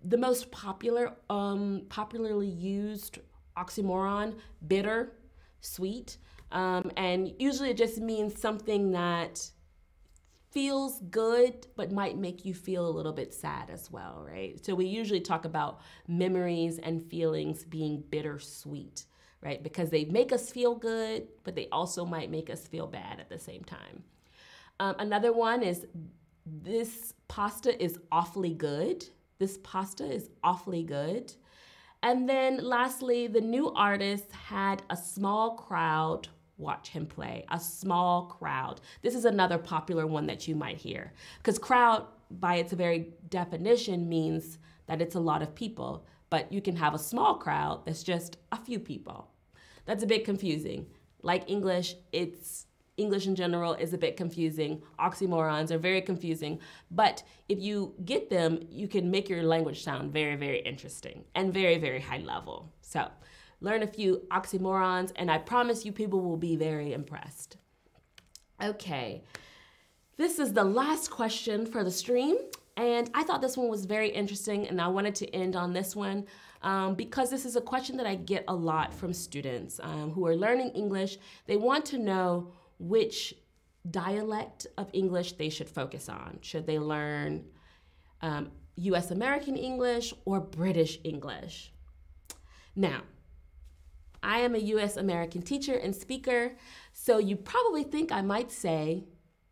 the 0.03 0.17
most 0.17 0.49
popular, 0.51 1.13
um, 1.29 1.83
popularly 1.89 2.47
used 2.47 3.19
oxymoron 3.57 4.35
bitter, 4.67 5.17
sweet. 5.59 6.17
Um, 6.51 6.91
and 6.95 7.33
usually 7.37 7.71
it 7.71 7.77
just 7.77 7.99
means 7.99 8.39
something 8.39 8.91
that 8.91 9.51
feels 10.51 10.99
good 11.11 11.67
but 11.75 11.91
might 11.91 12.17
make 12.17 12.43
you 12.43 12.53
feel 12.53 12.87
a 12.87 12.89
little 12.89 13.13
bit 13.13 13.33
sad 13.33 13.69
as 13.69 13.91
well, 13.91 14.25
right? 14.25 14.63
So 14.65 14.73
we 14.73 14.85
usually 14.85 15.21
talk 15.21 15.45
about 15.45 15.81
memories 16.07 16.79
and 16.79 17.05
feelings 17.09 17.65
being 17.65 18.03
bittersweet 18.09 19.05
right? 19.41 19.61
Because 19.63 19.89
they 19.89 20.05
make 20.05 20.31
us 20.31 20.51
feel 20.51 20.75
good, 20.75 21.27
but 21.43 21.55
they 21.55 21.67
also 21.71 22.05
might 22.05 22.29
make 22.29 22.49
us 22.49 22.67
feel 22.67 22.87
bad 22.87 23.19
at 23.19 23.29
the 23.29 23.39
same 23.39 23.63
time. 23.63 24.03
Um, 24.79 24.95
another 24.99 25.33
one 25.33 25.63
is 25.63 25.85
this 26.45 27.13
pasta 27.27 27.81
is 27.81 27.99
awfully 28.11 28.53
good. 28.53 29.05
This 29.37 29.59
pasta 29.63 30.05
is 30.05 30.29
awfully 30.43 30.83
good. 30.83 31.33
And 32.01 32.29
then 32.29 32.63
lastly, 32.63 33.27
the 33.27 33.41
new 33.41 33.71
artist 33.73 34.31
had 34.31 34.81
a 34.89 34.95
small 34.95 35.55
crowd 35.55 36.27
watch 36.59 36.89
him 36.89 37.05
play, 37.05 37.45
a 37.49 37.59
small 37.59 38.25
crowd. 38.25 38.81
This 39.01 39.15
is 39.15 39.25
another 39.25 39.57
popular 39.57 40.05
one 40.05 40.27
that 40.27 40.47
you 40.47 40.55
might 40.55 40.77
hear 40.77 41.13
because 41.37 41.57
crowd, 41.57 42.05
by 42.29 42.55
its 42.55 42.73
very 42.73 43.13
definition, 43.29 44.07
means 44.07 44.59
that 44.85 45.01
it's 45.01 45.15
a 45.15 45.19
lot 45.19 45.41
of 45.41 45.55
people, 45.55 46.05
but 46.29 46.51
you 46.51 46.61
can 46.61 46.75
have 46.75 46.93
a 46.93 46.99
small 46.99 47.35
crowd 47.35 47.85
that's 47.85 48.03
just 48.03 48.37
a 48.51 48.57
few 48.57 48.79
people. 48.79 49.31
That's 49.85 50.03
a 50.03 50.07
bit 50.07 50.25
confusing. 50.25 50.87
Like 51.21 51.49
English, 51.49 51.95
it's 52.11 52.67
English 52.99 53.27
in 53.27 53.35
general 53.35 53.73
is 53.73 53.93
a 53.93 53.97
bit 53.97 54.17
confusing. 54.17 54.81
Oxymorons 54.99 55.71
are 55.71 55.77
very 55.77 56.01
confusing. 56.01 56.59
But 56.91 57.23
if 57.47 57.59
you 57.59 57.95
get 58.05 58.29
them, 58.29 58.59
you 58.69 58.87
can 58.87 59.09
make 59.09 59.29
your 59.29 59.43
language 59.43 59.83
sound 59.83 60.11
very, 60.11 60.35
very 60.35 60.59
interesting 60.59 61.23
and 61.33 61.53
very, 61.53 61.77
very 61.77 62.01
high 62.01 62.19
level. 62.19 62.71
So 62.81 63.07
learn 63.61 63.83
a 63.83 63.87
few 63.87 64.27
oxymorons, 64.31 65.11
and 65.15 65.31
I 65.31 65.37
promise 65.37 65.85
you 65.85 65.91
people 65.91 66.21
will 66.21 66.37
be 66.37 66.55
very 66.55 66.93
impressed. 66.93 67.57
Okay, 68.61 69.23
this 70.17 70.37
is 70.37 70.51
the 70.51 70.65
last 70.65 71.09
question 71.09 71.65
for 71.65 71.83
the 71.83 71.91
stream. 71.91 72.35
And 72.77 73.09
I 73.13 73.23
thought 73.23 73.41
this 73.41 73.57
one 73.57 73.67
was 73.67 73.85
very 73.85 74.09
interesting, 74.09 74.67
and 74.67 74.81
I 74.81 74.87
wanted 74.87 75.15
to 75.15 75.35
end 75.35 75.55
on 75.55 75.73
this 75.73 75.95
one 75.95 76.25
um, 76.61 76.95
because 76.95 77.29
this 77.29 77.45
is 77.45 77.55
a 77.55 77.61
question 77.61 77.97
that 77.97 78.05
I 78.05 78.15
get 78.15 78.45
a 78.47 78.55
lot 78.55 78.93
from 78.93 79.13
students 79.13 79.79
um, 79.83 80.11
who 80.11 80.25
are 80.25 80.35
learning 80.35 80.69
English. 80.69 81.17
They 81.45 81.57
want 81.57 81.85
to 81.85 81.97
know 81.97 82.53
which 82.79 83.33
dialect 83.89 84.67
of 84.77 84.89
English 84.93 85.33
they 85.33 85.49
should 85.49 85.69
focus 85.69 86.09
on. 86.09 86.39
Should 86.41 86.65
they 86.65 86.79
learn 86.79 87.45
um, 88.21 88.51
US 88.75 89.11
American 89.11 89.55
English 89.55 90.13
or 90.25 90.39
British 90.39 90.99
English? 91.03 91.73
Now, 92.75 93.01
I 94.21 94.39
am 94.39 94.55
a 94.55 94.59
US 94.59 94.97
American 94.97 95.41
teacher 95.41 95.75
and 95.75 95.95
speaker, 95.95 96.55
so 96.93 97.17
you 97.17 97.35
probably 97.35 97.83
think 97.83 98.11
I 98.11 98.21
might 98.21 98.51
say 98.51 99.05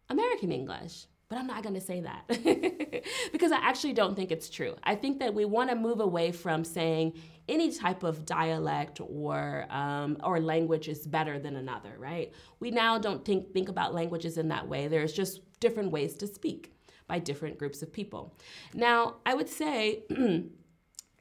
American 0.10 0.51
English. 0.51 1.08
But 1.29 1.39
I'm 1.39 1.47
not 1.47 1.61
going 1.61 1.75
to 1.75 1.81
say 1.81 2.01
that 2.01 2.25
because 3.33 3.51
I 3.51 3.57
actually 3.57 3.91
don't 3.93 4.15
think 4.15 4.31
it's 4.31 4.49
true. 4.49 4.75
I 4.83 4.95
think 4.95 5.19
that 5.19 5.33
we 5.33 5.43
want 5.43 5.69
to 5.69 5.75
move 5.75 5.99
away 5.99 6.31
from 6.31 6.63
saying 6.63 7.19
any 7.49 7.71
type 7.71 8.03
of 8.03 8.25
dialect 8.25 9.01
or 9.01 9.65
um, 9.69 10.17
or 10.23 10.39
language 10.39 10.87
is 10.87 11.05
better 11.05 11.37
than 11.37 11.57
another, 11.57 11.93
right? 11.97 12.31
We 12.61 12.71
now 12.71 12.97
don't 12.97 13.25
think 13.25 13.53
think 13.53 13.67
about 13.67 13.93
languages 13.93 14.37
in 14.37 14.47
that 14.49 14.69
way. 14.69 14.87
There's 14.87 15.11
just 15.11 15.41
different 15.59 15.91
ways 15.91 16.15
to 16.17 16.27
speak 16.27 16.73
by 17.07 17.19
different 17.19 17.57
groups 17.57 17.81
of 17.81 17.91
people. 17.91 18.33
Now, 18.73 19.15
I 19.25 19.33
would 19.33 19.49
say. 19.49 20.03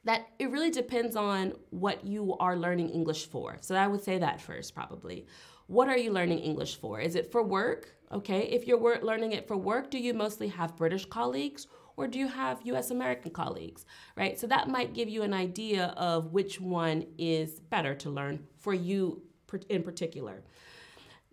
that 0.03 0.25
it 0.39 0.49
really 0.51 0.71
depends 0.71 1.17
on 1.17 1.51
what 1.69 2.05
you 2.07 2.37
are 2.39 2.55
learning 2.55 2.89
English 2.89 3.25
for. 3.27 3.57
So 3.59 3.75
I 3.75 3.87
would 3.87 4.01
say 4.01 4.17
that 4.19 4.39
first, 4.39 4.73
probably. 4.73 5.25
What 5.67 5.89
are 5.89 5.97
you 5.97 6.11
learning 6.11 6.39
English 6.39 6.79
for? 6.79 6.99
Is 6.99 7.15
it 7.15 7.31
for 7.31 7.43
work? 7.43 7.93
Okay, 8.11 8.43
if 8.43 8.65
you're 8.65 9.01
learning 9.01 9.33
it 9.33 9.47
for 9.47 9.57
work, 9.57 9.91
do 9.91 9.99
you 9.99 10.13
mostly 10.13 10.47
have 10.47 10.77
British 10.77 11.05
colleagues 11.05 11.67
or 11.97 12.07
do 12.07 12.19
you 12.19 12.27
have 12.27 12.61
US 12.63 12.91
American 12.91 13.31
colleagues, 13.31 13.85
right? 14.15 14.39
So 14.39 14.47
that 14.47 14.69
might 14.69 14.93
give 14.93 15.09
you 15.09 15.23
an 15.23 15.33
idea 15.33 15.87
of 15.97 16.31
which 16.31 16.61
one 16.61 17.05
is 17.17 17.59
better 17.59 17.95
to 17.95 18.09
learn 18.09 18.47
for 18.59 18.73
you 18.73 19.23
in 19.69 19.83
particular. 19.83 20.43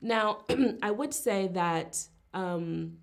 Now, 0.00 0.44
I 0.82 0.90
would 0.90 1.14
say 1.14 1.48
that 1.48 2.00
um, 2.32 2.98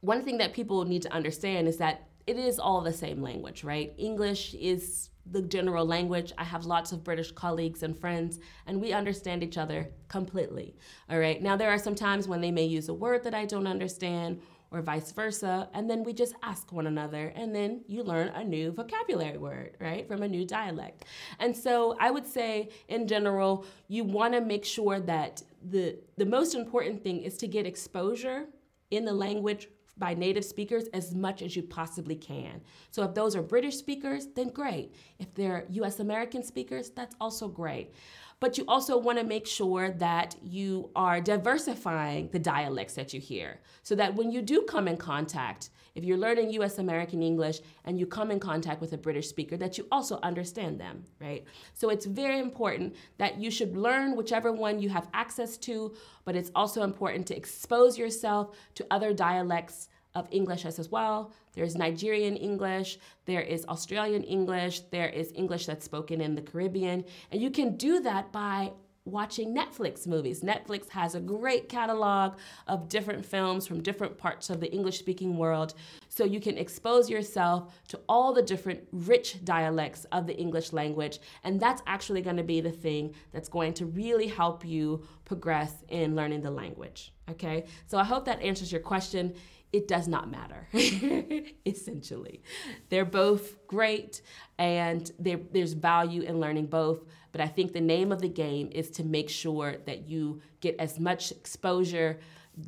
one 0.00 0.24
thing 0.24 0.38
that 0.38 0.52
people 0.52 0.84
need 0.84 1.02
to 1.02 1.12
understand 1.12 1.68
is 1.68 1.78
that 1.78 2.08
it 2.26 2.36
is 2.36 2.58
all 2.58 2.82
the 2.82 2.92
same 2.92 3.22
language, 3.22 3.64
right? 3.64 3.94
English 3.96 4.54
is 4.54 5.08
the 5.30 5.42
general 5.42 5.84
language. 5.84 6.32
I 6.38 6.44
have 6.44 6.64
lots 6.64 6.92
of 6.92 7.04
British 7.04 7.32
colleagues 7.32 7.82
and 7.82 7.98
friends, 7.98 8.38
and 8.66 8.80
we 8.80 8.92
understand 8.92 9.42
each 9.42 9.58
other 9.58 9.90
completely. 10.08 10.76
All 11.10 11.18
right. 11.18 11.42
Now, 11.42 11.56
there 11.56 11.70
are 11.70 11.78
some 11.78 11.94
times 11.94 12.28
when 12.28 12.40
they 12.40 12.50
may 12.50 12.64
use 12.64 12.88
a 12.88 12.94
word 12.94 13.24
that 13.24 13.34
I 13.34 13.44
don't 13.44 13.66
understand, 13.66 14.40
or 14.70 14.82
vice 14.82 15.12
versa, 15.12 15.68
and 15.72 15.88
then 15.88 16.04
we 16.04 16.12
just 16.12 16.34
ask 16.42 16.72
one 16.72 16.86
another, 16.86 17.32
and 17.34 17.54
then 17.54 17.82
you 17.86 18.02
learn 18.02 18.28
a 18.28 18.44
new 18.44 18.70
vocabulary 18.70 19.38
word, 19.38 19.76
right, 19.80 20.06
from 20.06 20.22
a 20.22 20.28
new 20.28 20.44
dialect. 20.44 21.04
And 21.38 21.56
so, 21.56 21.96
I 21.98 22.10
would 22.10 22.26
say, 22.26 22.68
in 22.88 23.08
general, 23.08 23.64
you 23.88 24.04
want 24.04 24.34
to 24.34 24.40
make 24.40 24.64
sure 24.64 25.00
that 25.00 25.42
the 25.62 25.98
the 26.16 26.26
most 26.26 26.54
important 26.54 27.02
thing 27.02 27.22
is 27.22 27.36
to 27.38 27.48
get 27.48 27.66
exposure 27.66 28.46
in 28.90 29.04
the 29.04 29.12
language 29.12 29.68
by 29.98 30.14
native 30.14 30.44
speakers 30.44 30.84
as 30.92 31.14
much 31.14 31.42
as 31.42 31.56
you 31.56 31.62
possibly 31.62 32.16
can. 32.16 32.60
So 32.90 33.02
if 33.02 33.14
those 33.14 33.34
are 33.36 33.42
British 33.42 33.76
speakers, 33.76 34.26
then 34.34 34.48
great. 34.48 34.94
If 35.18 35.34
they're 35.34 35.66
US 35.70 36.00
American 36.00 36.42
speakers, 36.42 36.90
that's 36.90 37.16
also 37.20 37.48
great. 37.48 37.92
But 38.40 38.56
you 38.56 38.64
also 38.68 38.96
want 38.96 39.18
to 39.18 39.24
make 39.24 39.46
sure 39.46 39.90
that 39.90 40.36
you 40.42 40.90
are 40.94 41.20
diversifying 41.20 42.28
the 42.30 42.38
dialects 42.38 42.94
that 42.94 43.12
you 43.12 43.20
hear 43.20 43.60
so 43.82 43.94
that 43.96 44.14
when 44.14 44.30
you 44.30 44.42
do 44.42 44.62
come 44.62 44.86
in 44.86 44.96
contact, 44.96 45.70
if 45.94 46.04
you're 46.04 46.18
learning 46.18 46.50
US 46.52 46.78
American 46.78 47.22
English 47.22 47.60
and 47.84 47.98
you 47.98 48.06
come 48.06 48.30
in 48.30 48.40
contact 48.40 48.80
with 48.80 48.92
a 48.92 48.98
British 48.98 49.28
speaker, 49.28 49.56
that 49.56 49.78
you 49.78 49.86
also 49.90 50.18
understand 50.22 50.80
them, 50.80 51.04
right? 51.20 51.44
So 51.74 51.90
it's 51.90 52.06
very 52.06 52.38
important 52.38 52.96
that 53.18 53.38
you 53.38 53.50
should 53.50 53.76
learn 53.76 54.16
whichever 54.16 54.52
one 54.52 54.80
you 54.80 54.88
have 54.88 55.08
access 55.14 55.56
to, 55.58 55.94
but 56.24 56.36
it's 56.36 56.50
also 56.54 56.82
important 56.82 57.26
to 57.28 57.36
expose 57.36 57.98
yourself 57.98 58.56
to 58.74 58.86
other 58.90 59.12
dialects 59.12 59.88
of 60.14 60.28
English 60.30 60.64
as 60.64 60.90
well. 60.90 61.32
There's 61.54 61.76
Nigerian 61.76 62.36
English, 62.36 62.98
there 63.24 63.40
is 63.40 63.64
Australian 63.66 64.22
English, 64.22 64.80
there 64.90 65.08
is 65.08 65.32
English 65.34 65.66
that's 65.66 65.84
spoken 65.84 66.20
in 66.20 66.34
the 66.34 66.42
Caribbean. 66.42 67.04
And 67.30 67.40
you 67.40 67.50
can 67.50 67.76
do 67.76 68.00
that 68.00 68.32
by 68.32 68.72
watching 69.10 69.54
Netflix 69.54 70.06
movies. 70.06 70.40
Netflix 70.40 70.88
has 70.90 71.14
a 71.14 71.20
great 71.20 71.68
catalog 71.68 72.38
of 72.66 72.88
different 72.88 73.24
films 73.24 73.66
from 73.66 73.82
different 73.82 74.16
parts 74.18 74.50
of 74.50 74.60
the 74.60 74.72
English 74.72 74.98
speaking 74.98 75.36
world. 75.36 75.74
So 76.08 76.24
you 76.24 76.40
can 76.40 76.58
expose 76.58 77.08
yourself 77.08 77.72
to 77.88 78.00
all 78.08 78.32
the 78.32 78.42
different 78.42 78.80
rich 78.92 79.44
dialects 79.44 80.04
of 80.12 80.26
the 80.26 80.36
English 80.36 80.72
language. 80.72 81.18
And 81.44 81.60
that's 81.60 81.82
actually 81.86 82.22
going 82.22 82.36
to 82.36 82.42
be 82.42 82.60
the 82.60 82.70
thing 82.70 83.14
that's 83.32 83.48
going 83.48 83.74
to 83.74 83.86
really 83.86 84.28
help 84.28 84.64
you 84.64 85.06
progress 85.24 85.84
in 85.88 86.16
learning 86.16 86.42
the 86.42 86.50
language. 86.50 87.12
Okay, 87.30 87.66
so 87.86 87.98
I 87.98 88.04
hope 88.04 88.24
that 88.24 88.40
answers 88.40 88.72
your 88.72 88.80
question 88.80 89.34
it 89.72 89.86
does 89.86 90.08
not 90.08 90.30
matter, 90.30 90.66
essentially. 91.66 92.42
They're 92.88 93.04
both 93.04 93.66
great 93.66 94.22
and 94.58 95.10
there's 95.18 95.74
value 95.74 96.22
in 96.22 96.40
learning 96.40 96.66
both. 96.66 97.04
But 97.32 97.40
I 97.40 97.46
think 97.46 97.72
the 97.72 97.80
name 97.80 98.12
of 98.12 98.20
the 98.20 98.28
game 98.28 98.70
is 98.72 98.90
to 98.92 99.04
make 99.04 99.28
sure 99.28 99.76
that 99.86 100.08
you 100.08 100.40
get 100.60 100.76
as 100.78 100.98
much 100.98 101.30
exposure, 101.30 102.20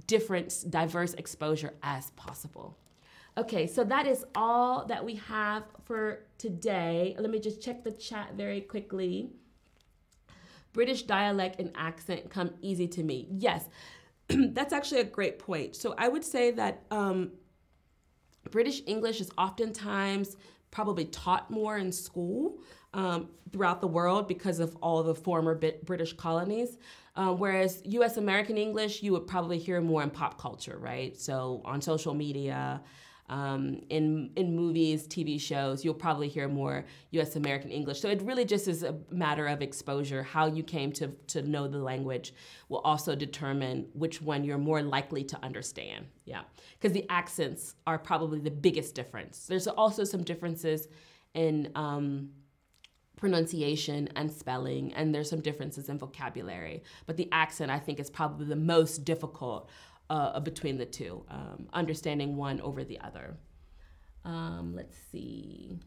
different, 0.07 0.65
diverse 0.69 1.15
exposure 1.15 1.75
as 1.83 2.11
possible. 2.11 2.77
Okay, 3.39 3.67
so 3.67 3.85
that 3.85 4.07
is 4.07 4.25
all 4.35 4.85
that 4.87 5.05
we 5.05 5.15
have 5.15 5.65
for 5.85 6.25
today. 6.37 7.17
Let 7.19 7.31
me 7.31 7.39
just 7.39 7.63
check 7.63 7.85
the 7.85 7.93
chat 7.93 8.35
very 8.35 8.61
quickly. 8.61 9.31
British 10.73 11.05
dialect 11.05 11.59
and 11.61 11.71
accent 11.75 12.31
come 12.31 12.53
easy 12.61 12.87
to 12.89 13.03
me. 13.03 13.29
Yes, 13.31 13.69
that's 14.29 14.73
actually 14.73 15.01
a 15.01 15.05
great 15.05 15.39
point. 15.39 15.75
So 15.75 15.95
I 15.97 16.09
would 16.09 16.25
say 16.25 16.51
that 16.53 16.83
um, 16.91 17.33
British 18.51 18.83
English 18.87 19.21
is 19.21 19.31
oftentimes 19.39 20.37
probably 20.71 21.05
taught 21.07 21.51
more 21.51 21.79
in 21.79 21.91
school 21.93 22.59
um, 22.95 23.29
throughout 23.53 23.81
the 23.81 23.87
world 23.87 24.29
because 24.29 24.61
of 24.61 24.77
all 24.77 25.03
the 25.03 25.15
former 25.15 25.55
British 25.85 26.13
colonies. 26.15 26.79
Uh, 27.17 27.33
whereas 27.33 27.83
US 27.85 28.17
American 28.17 28.57
English, 28.57 29.03
you 29.03 29.13
would 29.13 29.27
probably 29.27 29.59
hear 29.59 29.81
more 29.81 30.03
in 30.03 30.11
pop 30.11 30.41
culture, 30.41 30.79
right? 30.79 31.19
So 31.19 31.61
on 31.65 31.81
social 31.81 32.15
media, 32.15 32.81
um, 33.31 33.81
in 33.91 34.33
in 34.35 34.57
movies, 34.57 35.07
TV 35.07 35.41
shows, 35.41 35.85
you'll 35.85 35.95
probably 35.95 36.29
hear 36.29 36.49
more 36.49 36.85
U.S. 37.13 37.37
American 37.37 37.71
English. 37.71 38.01
So 38.01 38.09
it 38.09 38.21
really 38.23 38.45
just 38.45 38.67
is 38.67 38.83
a 38.83 38.97
matter 39.11 39.47
of 39.47 39.63
exposure. 39.63 40.25
How 40.25 40.47
you 40.47 40.65
came 40.65 40.91
to 40.93 41.09
to 41.29 41.43
know 41.43 41.69
the 41.69 41.79
language 41.79 42.35
will 42.69 42.81
also 42.81 43.15
determine 43.15 43.87
which 43.95 44.21
one 44.21 44.43
you're 44.43 44.59
more 44.59 44.83
likely 44.83 45.23
to 45.25 45.39
understand. 45.45 46.07
Yeah, 46.25 46.43
because 46.73 46.93
the 46.93 47.07
accents 47.09 47.77
are 47.87 47.99
probably 47.99 48.41
the 48.41 48.51
biggest 48.51 48.97
difference. 48.97 49.47
There's 49.47 49.69
also 49.69 50.05
some 50.05 50.25
differences 50.25 50.89
in. 51.33 51.71
Um, 51.77 52.31
pronunciation 53.21 54.09
and 54.17 54.33
spelling, 54.33 54.93
and 54.95 55.15
there's 55.15 55.29
some 55.29 55.41
differences 55.41 55.89
in 55.89 55.99
vocabulary. 55.99 56.83
But 57.07 57.19
the 57.19 57.29
accent, 57.31 57.71
I 57.71 57.79
think, 57.79 58.01
is 58.01 58.11
probably 58.11 58.47
the 58.47 58.57
most 58.57 59.05
difficult 59.05 59.69
uh, 60.09 60.41
between 60.41 60.79
the 60.79 60.87
two, 60.87 61.25
um, 61.31 61.69
understanding 61.73 62.37
one 62.37 62.61
over 62.63 62.83
the 62.83 62.99
other. 63.01 63.37
Um, 64.25 64.75
let's 64.75 64.97
see. 65.13 65.79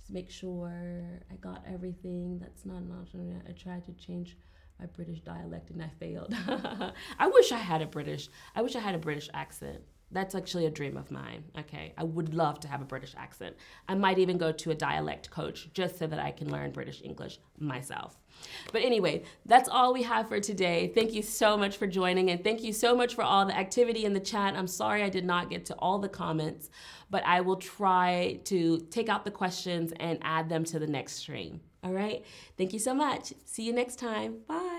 Just 0.00 0.12
make 0.12 0.30
sure 0.30 1.20
I 1.30 1.34
got 1.36 1.62
everything. 1.66 2.38
That's 2.38 2.64
not 2.64 2.82
an 2.82 2.92
option. 3.00 3.42
I 3.48 3.52
tried 3.52 3.84
to 3.86 3.92
change 3.92 4.36
my 4.78 4.86
British 4.86 5.20
dialect 5.20 5.70
and 5.70 5.82
I 5.82 5.88
failed. 6.00 6.34
I 7.18 7.28
wish 7.28 7.52
I 7.52 7.58
had 7.58 7.82
a 7.82 7.86
British. 7.86 8.28
I 8.54 8.62
wish 8.62 8.76
I 8.76 8.80
had 8.80 8.94
a 8.94 8.98
British 8.98 9.28
accent. 9.34 9.82
That's 10.10 10.34
actually 10.34 10.66
a 10.66 10.70
dream 10.70 10.96
of 10.96 11.10
mine. 11.10 11.44
Okay. 11.58 11.92
I 11.98 12.04
would 12.04 12.34
love 12.34 12.60
to 12.60 12.68
have 12.68 12.80
a 12.80 12.84
British 12.84 13.14
accent. 13.16 13.56
I 13.88 13.94
might 13.94 14.18
even 14.18 14.38
go 14.38 14.52
to 14.52 14.70
a 14.70 14.74
dialect 14.74 15.30
coach 15.30 15.68
just 15.72 15.98
so 15.98 16.06
that 16.06 16.18
I 16.18 16.30
can 16.30 16.50
learn 16.50 16.70
British 16.70 17.02
English 17.02 17.38
myself. 17.58 18.16
But 18.72 18.82
anyway, 18.82 19.24
that's 19.46 19.68
all 19.68 19.92
we 19.92 20.02
have 20.04 20.28
for 20.28 20.40
today. 20.40 20.92
Thank 20.94 21.12
you 21.12 21.22
so 21.22 21.56
much 21.56 21.76
for 21.76 21.86
joining 21.86 22.30
and 22.30 22.44
thank 22.44 22.62
you 22.62 22.72
so 22.72 22.94
much 22.94 23.14
for 23.14 23.22
all 23.22 23.44
the 23.46 23.56
activity 23.56 24.04
in 24.04 24.12
the 24.12 24.20
chat. 24.20 24.54
I'm 24.54 24.66
sorry 24.66 25.02
I 25.02 25.08
did 25.08 25.24
not 25.24 25.50
get 25.50 25.64
to 25.66 25.74
all 25.74 25.98
the 25.98 26.08
comments, 26.08 26.70
but 27.10 27.24
I 27.26 27.40
will 27.40 27.56
try 27.56 28.40
to 28.44 28.78
take 28.90 29.08
out 29.08 29.24
the 29.24 29.30
questions 29.30 29.92
and 29.98 30.18
add 30.22 30.48
them 30.48 30.64
to 30.64 30.78
the 30.78 30.86
next 30.86 31.14
stream. 31.14 31.60
All 31.82 31.92
right. 31.92 32.24
Thank 32.56 32.72
you 32.72 32.78
so 32.78 32.94
much. 32.94 33.34
See 33.44 33.64
you 33.64 33.72
next 33.72 33.98
time. 33.98 34.38
Bye. 34.48 34.73